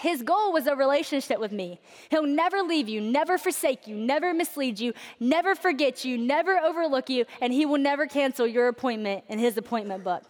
His 0.00 0.22
goal 0.22 0.52
was 0.52 0.66
a 0.66 0.74
relationship 0.74 1.38
with 1.38 1.52
me. 1.52 1.80
He'll 2.10 2.26
never 2.26 2.62
leave 2.62 2.88
you, 2.88 3.00
never 3.00 3.38
forsake 3.38 3.86
you, 3.86 3.94
never 3.94 4.34
mislead 4.34 4.80
you, 4.80 4.92
never 5.20 5.54
forget 5.54 6.04
you, 6.04 6.18
never 6.18 6.58
overlook 6.58 7.08
you, 7.08 7.26
and 7.40 7.52
he 7.52 7.64
will 7.64 7.78
never 7.78 8.06
cancel 8.06 8.46
your 8.46 8.66
appointment 8.66 9.24
in 9.28 9.38
his 9.38 9.56
appointment 9.56 10.02
book. 10.02 10.24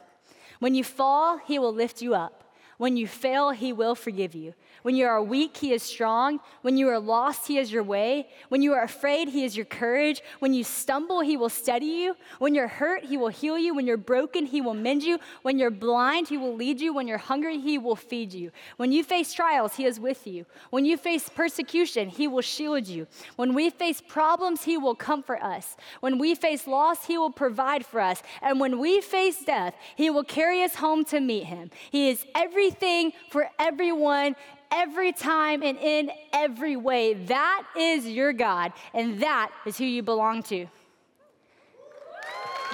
When 0.59 0.75
you 0.75 0.85
fall, 0.85 1.39
he 1.39 1.59
will 1.59 1.73
lift 1.73 2.03
you 2.03 2.15
up. 2.15 2.45
When 2.77 2.97
you 2.97 3.07
fail, 3.07 3.51
he 3.51 3.73
will 3.73 3.95
forgive 3.95 4.35
you. 4.35 4.53
When 4.85 4.97
you 4.97 5.07
are 5.07 5.23
weak, 5.23 5.57
he 5.57 5.73
is 5.73 5.83
strong. 5.83 6.40
When 6.61 6.77
you 6.77 6.90
are 6.90 6.99
lost, 6.99 7.49
he 7.49 7.57
is 7.57 7.73
your 7.73 7.83
way. 7.83 8.29
When 8.51 8.61
you 8.61 8.75
are 8.75 8.83
afraid, 8.83 9.31
he 9.31 9.42
is 9.42 9.57
your 9.57 9.64
courage. 9.64 10.23
When 10.40 10.53
you 10.53 10.62
stumble, 10.62 11.20
he 11.20 11.38
will 11.38 11.49
steady 11.49 11.87
you. 11.87 12.16
When 12.38 12.55
you're 12.55 12.68
hurt, 12.68 13.07
he 13.07 13.16
will 13.16 13.29
heal 13.29 13.57
you. 13.57 13.75
When 13.75 13.87
you're 13.87 13.97
broken, 13.97 14.44
he 14.44 14.61
will 14.61 14.75
mend 14.75 15.03
you. 15.03 15.18
When 15.40 15.59
you're 15.59 15.70
blind, 15.70 16.29
he 16.29 16.37
will 16.37 16.55
lead 16.55 16.83
you. 16.83 16.92
When 16.92 17.09
you're 17.09 17.16
hungry, 17.16 17.59
he 17.59 17.79
will 17.79 17.97
feed 17.97 18.35
you. 18.35 18.51
When 18.77 18.92
you 18.92 19.03
face 19.03 19.33
trials, 19.33 19.77
he 19.77 19.87
is 19.87 19.99
with 19.99 20.27
you. 20.27 20.44
When 20.68 20.85
you 20.85 20.99
face 20.99 21.31
persecution, 21.31 22.11
he 22.11 22.29
will 22.29 22.42
shield 22.42 22.87
you. 22.87 23.07
When 23.37 23.55
we 23.55 23.70
face 23.70 24.03
problems, 24.07 24.64
he 24.64 24.77
will 24.77 24.94
comfort 24.94 25.40
us. 25.40 25.79
When 26.01 26.18
we 26.18 26.35
face 26.35 26.66
loss, 26.66 27.07
he 27.07 27.16
will 27.16 27.33
provide 27.33 27.87
for 27.87 28.01
us. 28.01 28.23
And 28.42 28.61
when 28.61 28.79
we 28.79 29.01
face 29.01 29.42
death, 29.47 29.75
he 29.97 30.11
will 30.11 30.25
carry 30.25 30.62
us 30.62 30.75
home 30.75 31.07
to 31.07 31.20
meet 31.20 31.44
him. 31.44 31.70
He 31.90 32.11
is 32.11 32.27
everything 32.35 33.12
for 33.31 33.49
everyone 33.59 34.37
every 34.75 35.13
time 35.13 35.63
and 35.63 35.79
in 35.79 36.11
every 36.33 36.77
way. 36.77 37.15
That 37.15 37.65
is 37.79 38.07
your 38.07 38.33
God, 38.33 38.73
and 38.93 39.21
that 39.21 39.51
is 39.65 39.79
who 39.79 39.85
you 39.85 40.03
belong 40.03 40.43
to. 40.45 40.67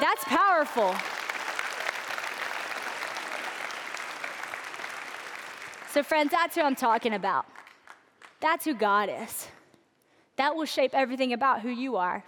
That's 0.01 0.25
powerful. 0.25 0.95
So, 5.93 6.03
friends, 6.03 6.31
that's 6.31 6.55
who 6.55 6.63
I'm 6.63 6.77
talking 6.77 7.13
about. 7.15 7.47
That's 8.41 8.65
who 8.65 8.75
God 8.75 9.11
is. 9.13 9.49
That 10.37 10.55
will 10.55 10.65
shape 10.65 10.93
everything 10.95 11.33
about 11.33 11.61
who 11.61 11.69
you 11.69 11.97
are. 11.97 12.25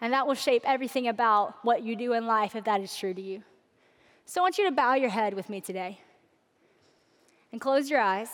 And 0.00 0.12
that 0.12 0.26
will 0.26 0.34
shape 0.34 0.62
everything 0.64 1.08
about 1.08 1.56
what 1.62 1.82
you 1.82 1.96
do 1.96 2.14
in 2.14 2.26
life 2.26 2.56
if 2.56 2.64
that 2.64 2.80
is 2.80 2.96
true 2.96 3.12
to 3.12 3.20
you. 3.20 3.42
So, 4.24 4.40
I 4.40 4.42
want 4.42 4.56
you 4.56 4.64
to 4.66 4.72
bow 4.72 4.94
your 4.94 5.10
head 5.10 5.34
with 5.34 5.50
me 5.50 5.60
today 5.60 6.00
and 7.50 7.60
close 7.60 7.90
your 7.90 8.00
eyes. 8.00 8.30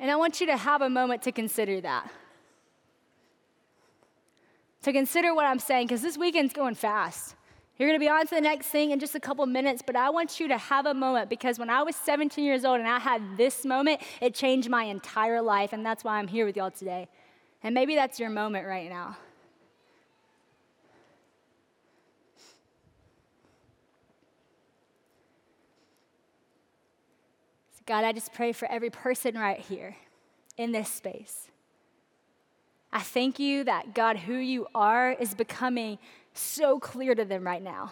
And 0.00 0.10
I 0.10 0.16
want 0.16 0.40
you 0.40 0.46
to 0.46 0.56
have 0.56 0.80
a 0.80 0.88
moment 0.88 1.22
to 1.22 1.32
consider 1.32 1.80
that. 1.82 2.10
To 4.82 4.92
consider 4.92 5.34
what 5.34 5.44
I'm 5.44 5.58
saying, 5.58 5.88
because 5.88 6.00
this 6.00 6.16
weekend's 6.16 6.54
going 6.54 6.74
fast. 6.74 7.36
You're 7.76 7.88
going 7.88 8.00
to 8.00 8.04
be 8.04 8.08
on 8.08 8.26
to 8.26 8.34
the 8.34 8.40
next 8.40 8.68
thing 8.68 8.90
in 8.92 8.98
just 8.98 9.14
a 9.14 9.20
couple 9.20 9.44
minutes, 9.44 9.82
but 9.84 9.96
I 9.96 10.08
want 10.08 10.40
you 10.40 10.48
to 10.48 10.56
have 10.56 10.86
a 10.86 10.94
moment 10.94 11.28
because 11.28 11.58
when 11.58 11.68
I 11.68 11.82
was 11.82 11.96
17 11.96 12.42
years 12.42 12.64
old 12.64 12.80
and 12.80 12.88
I 12.88 12.98
had 12.98 13.22
this 13.36 13.64
moment, 13.64 14.00
it 14.22 14.34
changed 14.34 14.70
my 14.70 14.84
entire 14.84 15.42
life, 15.42 15.74
and 15.74 15.84
that's 15.84 16.02
why 16.02 16.18
I'm 16.18 16.28
here 16.28 16.46
with 16.46 16.56
y'all 16.56 16.70
today. 16.70 17.08
And 17.62 17.74
maybe 17.74 17.94
that's 17.94 18.18
your 18.18 18.30
moment 18.30 18.66
right 18.66 18.88
now. 18.88 19.18
God, 27.90 28.04
I 28.04 28.12
just 28.12 28.32
pray 28.32 28.52
for 28.52 28.70
every 28.70 28.88
person 28.88 29.36
right 29.36 29.58
here 29.58 29.96
in 30.56 30.70
this 30.70 30.88
space. 30.88 31.48
I 32.92 33.00
thank 33.00 33.40
you 33.40 33.64
that, 33.64 33.94
God, 33.94 34.16
who 34.16 34.34
you 34.34 34.68
are 34.76 35.10
is 35.10 35.34
becoming 35.34 35.98
so 36.32 36.78
clear 36.78 37.16
to 37.16 37.24
them 37.24 37.44
right 37.44 37.60
now. 37.60 37.90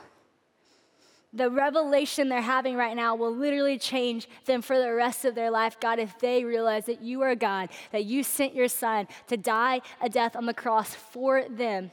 The 1.32 1.50
revelation 1.50 2.28
they're 2.28 2.40
having 2.40 2.76
right 2.76 2.94
now 2.94 3.16
will 3.16 3.34
literally 3.34 3.76
change 3.76 4.28
them 4.44 4.62
for 4.62 4.78
the 4.78 4.94
rest 4.94 5.24
of 5.24 5.34
their 5.34 5.50
life, 5.50 5.80
God, 5.80 5.98
if 5.98 6.16
they 6.20 6.44
realize 6.44 6.86
that 6.86 7.02
you 7.02 7.22
are 7.22 7.34
God, 7.34 7.68
that 7.90 8.04
you 8.04 8.22
sent 8.22 8.54
your 8.54 8.68
son 8.68 9.08
to 9.26 9.36
die 9.36 9.80
a 10.00 10.08
death 10.08 10.36
on 10.36 10.46
the 10.46 10.54
cross 10.54 10.94
for 10.94 11.42
them, 11.48 11.90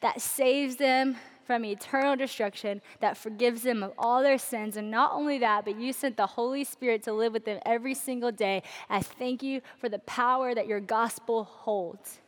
that 0.00 0.20
saves 0.20 0.74
them 0.74 1.18
from 1.44 1.64
eternal 1.64 2.16
destruction 2.16 2.80
that 3.00 3.16
forgives 3.16 3.62
them 3.62 3.82
of 3.82 3.92
all 3.98 4.22
their 4.22 4.38
sins. 4.38 4.76
And 4.76 4.90
not 4.90 5.12
only 5.12 5.38
that, 5.38 5.64
but 5.64 5.78
you 5.78 5.92
sent 5.92 6.16
the 6.16 6.26
Holy 6.26 6.64
Spirit 6.64 7.02
to 7.04 7.12
live 7.12 7.32
with 7.32 7.44
them 7.44 7.60
every 7.66 7.94
single 7.94 8.32
day. 8.32 8.62
I 8.88 9.00
thank 9.00 9.42
you 9.42 9.60
for 9.78 9.88
the 9.88 9.98
power 10.00 10.54
that 10.54 10.66
your 10.66 10.80
gospel 10.80 11.44
holds. 11.44 12.18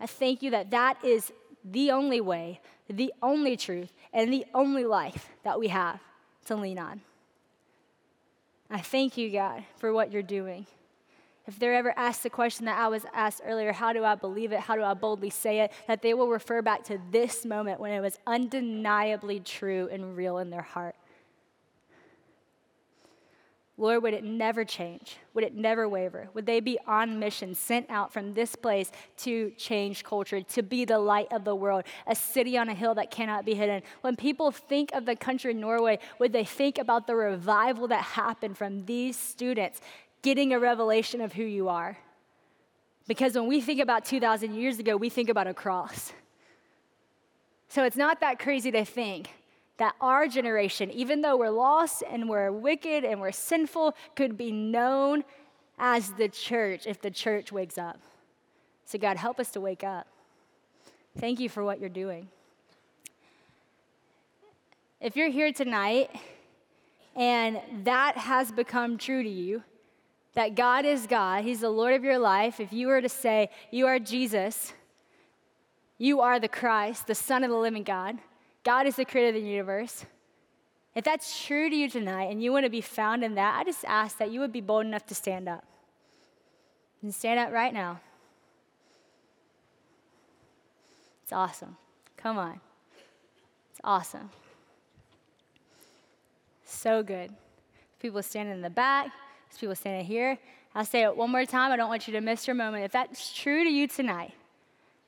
I 0.00 0.06
thank 0.06 0.42
you 0.42 0.50
that 0.50 0.70
that 0.70 1.02
is 1.04 1.32
the 1.64 1.90
only 1.90 2.20
way, 2.20 2.60
the 2.88 3.12
only 3.22 3.56
truth, 3.56 3.92
and 4.12 4.32
the 4.32 4.44
only 4.54 4.84
life 4.84 5.30
that 5.44 5.58
we 5.58 5.68
have 5.68 6.00
to 6.46 6.56
lean 6.56 6.78
on. 6.78 7.00
I 8.70 8.80
thank 8.80 9.16
you, 9.16 9.30
God, 9.30 9.64
for 9.76 9.92
what 9.92 10.12
you're 10.12 10.22
doing. 10.22 10.66
If 11.46 11.58
they're 11.58 11.74
ever 11.74 11.92
asked 11.96 12.22
the 12.22 12.30
question 12.30 12.64
that 12.66 12.78
I 12.78 12.88
was 12.88 13.04
asked 13.12 13.42
earlier, 13.44 13.72
how 13.72 13.92
do 13.92 14.02
I 14.02 14.14
believe 14.14 14.52
it? 14.52 14.60
How 14.60 14.76
do 14.76 14.82
I 14.82 14.94
boldly 14.94 15.30
say 15.30 15.60
it? 15.60 15.72
That 15.86 16.00
they 16.00 16.14
will 16.14 16.28
refer 16.28 16.62
back 16.62 16.84
to 16.84 16.98
this 17.10 17.44
moment 17.44 17.80
when 17.80 17.92
it 17.92 18.00
was 18.00 18.18
undeniably 18.26 19.40
true 19.40 19.88
and 19.92 20.16
real 20.16 20.38
in 20.38 20.48
their 20.48 20.62
heart. 20.62 20.96
Lord, 23.76 24.04
would 24.04 24.14
it 24.14 24.22
never 24.22 24.64
change? 24.64 25.16
Would 25.34 25.42
it 25.42 25.54
never 25.54 25.88
waver? 25.88 26.28
Would 26.32 26.46
they 26.46 26.60
be 26.60 26.78
on 26.86 27.18
mission, 27.18 27.56
sent 27.56 27.90
out 27.90 28.12
from 28.12 28.32
this 28.32 28.54
place 28.54 28.92
to 29.18 29.50
change 29.58 30.04
culture, 30.04 30.40
to 30.40 30.62
be 30.62 30.84
the 30.84 31.00
light 31.00 31.26
of 31.32 31.44
the 31.44 31.56
world, 31.56 31.82
a 32.06 32.14
city 32.14 32.56
on 32.56 32.68
a 32.68 32.74
hill 32.74 32.94
that 32.94 33.10
cannot 33.10 33.44
be 33.44 33.54
hidden? 33.54 33.82
When 34.00 34.14
people 34.14 34.52
think 34.52 34.92
of 34.92 35.06
the 35.06 35.16
country 35.16 35.52
Norway, 35.54 35.98
would 36.20 36.32
they 36.32 36.44
think 36.44 36.78
about 36.78 37.08
the 37.08 37.16
revival 37.16 37.88
that 37.88 38.02
happened 38.02 38.56
from 38.56 38.84
these 38.86 39.18
students 39.18 39.80
getting 40.24 40.54
a 40.54 40.58
revelation 40.58 41.20
of 41.20 41.34
who 41.34 41.44
you 41.44 41.68
are. 41.68 41.98
Because 43.06 43.34
when 43.34 43.46
we 43.46 43.60
think 43.60 43.80
about 43.80 44.06
2,000 44.06 44.54
years 44.54 44.78
ago, 44.78 44.96
we 44.96 45.10
think 45.10 45.28
about 45.28 45.46
a 45.46 45.54
cross. 45.54 46.12
So 47.68 47.84
it's 47.84 47.96
not 47.96 48.20
that 48.20 48.38
crazy 48.38 48.70
to 48.72 48.84
think 48.84 49.28
that 49.76 49.94
our 50.00 50.26
generation, 50.26 50.90
even 50.90 51.20
though 51.20 51.36
we're 51.36 51.50
lost 51.50 52.02
and 52.10 52.28
we're 52.28 52.50
wicked 52.50 53.04
and 53.04 53.20
we're 53.20 53.32
sinful, 53.32 53.94
could 54.16 54.38
be 54.38 54.50
known 54.50 55.24
as 55.78 56.10
the 56.12 56.28
church 56.28 56.86
if 56.86 57.02
the 57.02 57.10
church 57.10 57.52
wakes 57.52 57.76
up. 57.76 58.00
So, 58.86 58.98
God, 58.98 59.18
help 59.18 59.38
us 59.38 59.50
to 59.50 59.60
wake 59.60 59.84
up. 59.84 60.06
Thank 61.18 61.38
you 61.38 61.50
for 61.50 61.62
what 61.62 61.80
you're 61.80 61.88
doing. 61.90 62.28
If 65.00 65.16
you're 65.16 65.30
here 65.30 65.52
tonight 65.52 66.10
and 67.14 67.60
that 67.84 68.16
has 68.16 68.50
become 68.50 68.96
true 68.96 69.22
to 69.22 69.28
you, 69.28 69.62
that 70.34 70.54
God 70.54 70.84
is 70.84 71.06
God, 71.06 71.44
He's 71.44 71.60
the 71.60 71.70
Lord 71.70 71.94
of 71.94 72.04
your 72.04 72.18
life, 72.18 72.60
if 72.60 72.72
you 72.72 72.88
were 72.88 73.00
to 73.00 73.08
say, 73.08 73.50
You 73.70 73.86
are 73.86 73.98
Jesus, 73.98 74.72
you 75.98 76.20
are 76.20 76.40
the 76.40 76.48
Christ, 76.48 77.06
the 77.06 77.14
Son 77.14 77.44
of 77.44 77.50
the 77.50 77.56
living 77.56 77.84
God, 77.84 78.18
God 78.64 78.86
is 78.86 78.96
the 78.96 79.04
creator 79.04 79.28
of 79.28 79.34
the 79.34 79.48
universe. 79.48 80.04
If 80.94 81.04
that's 81.04 81.44
true 81.44 81.68
to 81.68 81.74
you 81.74 81.90
tonight 81.90 82.30
and 82.30 82.42
you 82.42 82.52
want 82.52 82.64
to 82.64 82.70
be 82.70 82.80
found 82.80 83.24
in 83.24 83.34
that, 83.34 83.58
I 83.58 83.64
just 83.64 83.84
ask 83.84 84.18
that 84.18 84.30
you 84.30 84.40
would 84.40 84.52
be 84.52 84.60
bold 84.60 84.86
enough 84.86 85.06
to 85.06 85.14
stand 85.14 85.48
up. 85.48 85.64
And 87.02 87.14
stand 87.14 87.38
up 87.38 87.52
right 87.52 87.74
now. 87.74 88.00
It's 91.24 91.32
awesome. 91.32 91.76
Come 92.16 92.38
on. 92.38 92.60
It's 93.70 93.80
awesome. 93.82 94.30
So 96.64 97.02
good. 97.02 97.30
People 98.00 98.22
standing 98.22 98.54
in 98.54 98.62
the 98.62 98.70
back, 98.70 99.10
people 99.58 99.74
standing 99.74 100.04
here. 100.04 100.38
I'll 100.74 100.84
say 100.84 101.02
it 101.02 101.16
one 101.16 101.30
more 101.30 101.46
time. 101.46 101.70
I 101.70 101.76
don't 101.76 101.88
want 101.88 102.08
you 102.08 102.12
to 102.14 102.20
miss 102.20 102.46
your 102.46 102.54
moment. 102.54 102.84
If 102.84 102.92
that's 102.92 103.32
true 103.32 103.62
to 103.62 103.70
you 103.70 103.86
tonight, 103.86 104.32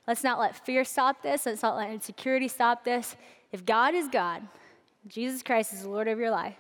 let's 0.07 0.23
not 0.23 0.39
let 0.39 0.65
fear 0.65 0.85
stop 0.85 1.23
this. 1.23 1.47
Let's 1.47 1.63
not 1.63 1.77
let 1.77 1.91
insecurity 1.91 2.49
stop 2.49 2.85
this. 2.85 3.17
If 3.53 3.65
God 3.65 3.95
is 3.95 4.09
God, 4.09 4.43
Jesus 5.09 5.43
Christ 5.43 5.73
is 5.73 5.83
the 5.83 5.89
Lord 5.89 6.09
of 6.09 6.19
your 6.19 6.31
life, 6.31 6.57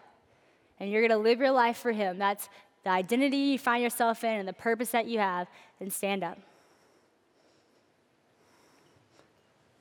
and 0.78 0.90
you're 0.90 1.06
going 1.06 1.18
to 1.18 1.22
live 1.22 1.40
your 1.40 1.50
life 1.50 1.76
for 1.76 1.92
Him, 1.92 2.18
that's 2.18 2.48
the 2.84 2.90
identity 2.90 3.36
you 3.36 3.58
find 3.58 3.82
yourself 3.82 4.22
in 4.22 4.38
and 4.38 4.48
the 4.48 4.52
purpose 4.52 4.90
that 4.90 5.06
you 5.06 5.18
have, 5.18 5.48
then 5.78 5.90
stand 5.90 6.22
up. 6.22 6.38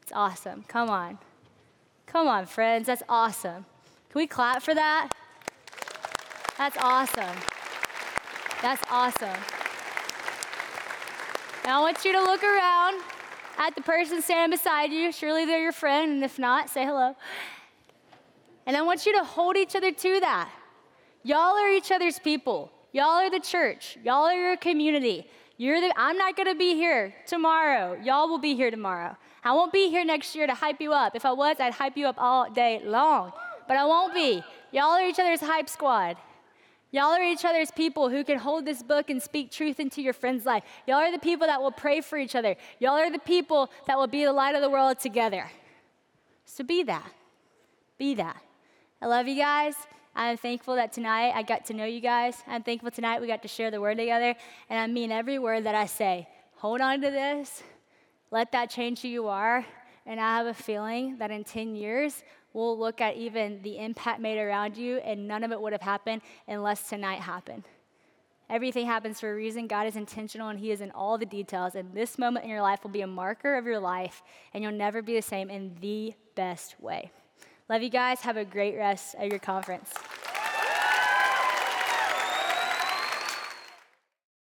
It's 0.02 0.12
awesome. 0.12 0.63
Come 0.68 0.89
on. 0.89 1.20
Come 2.06 2.28
on, 2.28 2.46
friends. 2.46 2.88
That's 2.88 3.04
awesome. 3.10 3.65
Can 4.10 4.20
we 4.20 4.28
clap 4.28 4.62
for 4.62 4.74
that? 4.74 5.10
That's 6.58 6.78
awesome. 6.80 7.36
That's 8.62 8.82
awesome. 8.89 9.39
Now 11.65 11.80
I 11.80 11.82
want 11.82 12.06
you 12.06 12.12
to 12.13 12.22
look 12.22 12.44
around 12.44 13.02
at 13.58 13.76
the 13.76 13.82
person 13.82 14.22
standing 14.22 14.58
beside 14.58 14.91
you. 14.91 15.12
Surely 15.12 15.46
they're 15.46 15.62
your 15.62 15.72
friend, 15.72 16.12
and 16.12 16.24
if 16.24 16.38
not, 16.38 16.70
say 16.70 16.86
hello. 16.86 17.15
And 18.65 18.76
I 18.76 18.82
want 18.82 19.06
you 19.06 19.13
to 19.13 19.24
hold 19.24 19.58
each 19.58 19.76
other 19.76 19.91
to 19.91 20.20
that. 20.20 20.50
Y'all 21.24 21.58
are 21.58 21.72
each 21.72 21.91
other's 21.91 22.20
people. 22.20 22.72
Y'all 22.91 23.20
are 23.20 23.30
the 23.30 23.39
church. 23.39 23.98
Y'all 24.04 24.26
are 24.26 24.34
your 24.34 24.58
community. 24.58 25.28
You're 25.58 25.82
the, 25.82 25.94
I'm 25.98 26.18
not 26.18 26.36
going 26.36 26.48
to 26.48 26.56
be 26.56 26.76
here 26.76 27.13
tomorrow. 27.26 28.00
Y'all 28.04 28.28
will 28.28 28.39
be 28.39 28.56
here 28.56 28.72
tomorrow. 28.72 29.15
I 29.44 29.54
won't 29.54 29.72
be 29.72 29.89
here 29.89 30.04
next 30.04 30.36
year 30.36 30.48
to 30.48 30.54
hype 30.54 30.82
you 30.82 30.94
up. 30.94 31.15
If 31.15 31.26
I 31.26 31.32
was, 31.32 31.58
I'd 31.60 31.74
hype 31.74 31.98
you 31.98 32.08
up 32.08 32.15
all 32.18 32.50
day 32.52 32.82
long 32.84 33.32
but 33.68 33.78
I 33.78 33.86
won't 33.86 34.13
be. 34.13 34.44
Y'all 34.72 34.91
are 34.91 35.08
each 35.08 35.20
other's 35.20 35.41
hype 35.41 35.70
squad. 35.70 36.18
Y'all 36.95 37.12
are 37.12 37.21
each 37.21 37.43
other's 37.43 37.71
people 37.71 38.08
who 38.08 38.23
can 38.23 38.39
hold 38.39 38.63
this 38.63 38.81
book 38.81 39.10
and 39.10 39.21
speak 39.21 39.51
truth 39.51 39.81
into 39.81 40.01
your 40.01 40.13
friend's 40.13 40.45
life. 40.45 40.63
Y'all 40.88 40.95
are 40.95 41.12
the 41.12 41.19
people 41.19 41.45
that 41.45 41.62
will 41.62 41.69
pray 41.69 41.99
for 41.99 42.17
each 42.17 42.36
other. 42.36 42.55
Y'all 42.79 42.93
are 42.93 43.12
the 43.12 43.19
people 43.19 43.69
that 43.86 43.97
will 43.97 44.08
be 44.08 44.23
the 44.23 44.31
light 44.31 44.55
of 44.55 44.62
the 44.62 44.69
world 44.69 44.97
together. 44.97 45.51
So 46.45 46.63
be 46.63 46.84
that. 46.84 47.12
Be 47.97 48.15
that. 48.15 48.41
I 49.01 49.08
love 49.08 49.27
you 49.27 49.36
guys. 49.36 49.75
I'm 50.15 50.38
thankful 50.38 50.77
that 50.77 50.93
tonight 50.93 51.34
I 51.36 51.43
got 51.43 51.65
to 51.65 51.73
know 51.73 51.84
you 51.84 51.99
guys. 51.99 52.41
I'm 52.47 52.63
thankful 52.63 52.91
tonight 52.91 53.19
we 53.19 53.27
got 53.27 53.41
to 53.41 53.49
share 53.49 53.71
the 53.71 53.81
word 53.81 53.97
together. 53.97 54.34
And 54.69 54.79
I 54.79 54.88
mean 54.88 55.12
every 55.12 55.38
word 55.38 55.65
that 55.65 55.75
I 55.75 55.88
say. 55.88 56.29
Hold 56.60 56.79
on 56.79 57.01
to 57.01 57.12
this. 57.12 57.62
Let 58.31 58.53
that 58.53 58.69
change 58.69 59.01
who 59.01 59.10
you 59.10 59.27
are. 59.27 59.65
And 60.05 60.17
I 60.17 60.38
have 60.38 60.47
a 60.47 60.53
feeling 60.53 61.17
that 61.17 61.29
in 61.29 61.43
10 61.43 61.75
years, 61.75 62.23
we'll 62.56 62.78
look 62.78 63.02
at 63.02 63.18
even 63.18 63.62
the 63.62 63.78
impact 63.78 64.20
made 64.22 64.39
around 64.39 64.78
you, 64.78 64.98
and 64.98 65.28
none 65.28 65.44
of 65.44 65.52
it 65.52 65.62
would 65.62 65.74
have 65.74 65.82
happened 65.82 66.22
unless 66.48 66.89
tonight 66.89 67.20
happened. 67.20 67.63
Everything 68.50 68.86
happens 68.86 69.20
for 69.20 69.32
a 69.32 69.36
reason. 69.36 69.68
God 69.68 69.88
is 69.88 69.96
intentional 69.96 70.50
and 70.50 70.60
He 70.60 70.72
is 70.72 70.80
in 70.80 70.91
all 70.91 71.18
the 71.18 71.26
details. 71.26 71.76
And 71.76 71.94
this 71.94 72.18
moment 72.18 72.46
in 72.46 72.52
your 72.52 72.62
life 72.62 72.84
will 72.84 72.91
be 72.91 73.02
a 73.02 73.08
marker 73.08 73.58
of 73.58 73.65
your 73.65 73.80
life, 73.80 74.24
and 74.54 74.63
you'll 74.63 74.74
never 74.74 75.02
be 75.02 75.15
the 75.15 75.22
same 75.22 75.50
in 75.50 75.76
the 75.82 76.13
best 76.36 76.80
way. 76.80 77.12
Love 77.70 77.82
you 77.82 77.89
guys. 77.89 78.22
Have 78.22 78.38
a 78.38 78.46
great 78.46 78.78
rest 78.78 79.15
of 79.15 79.30
your 79.30 79.39
conference. 79.39 79.91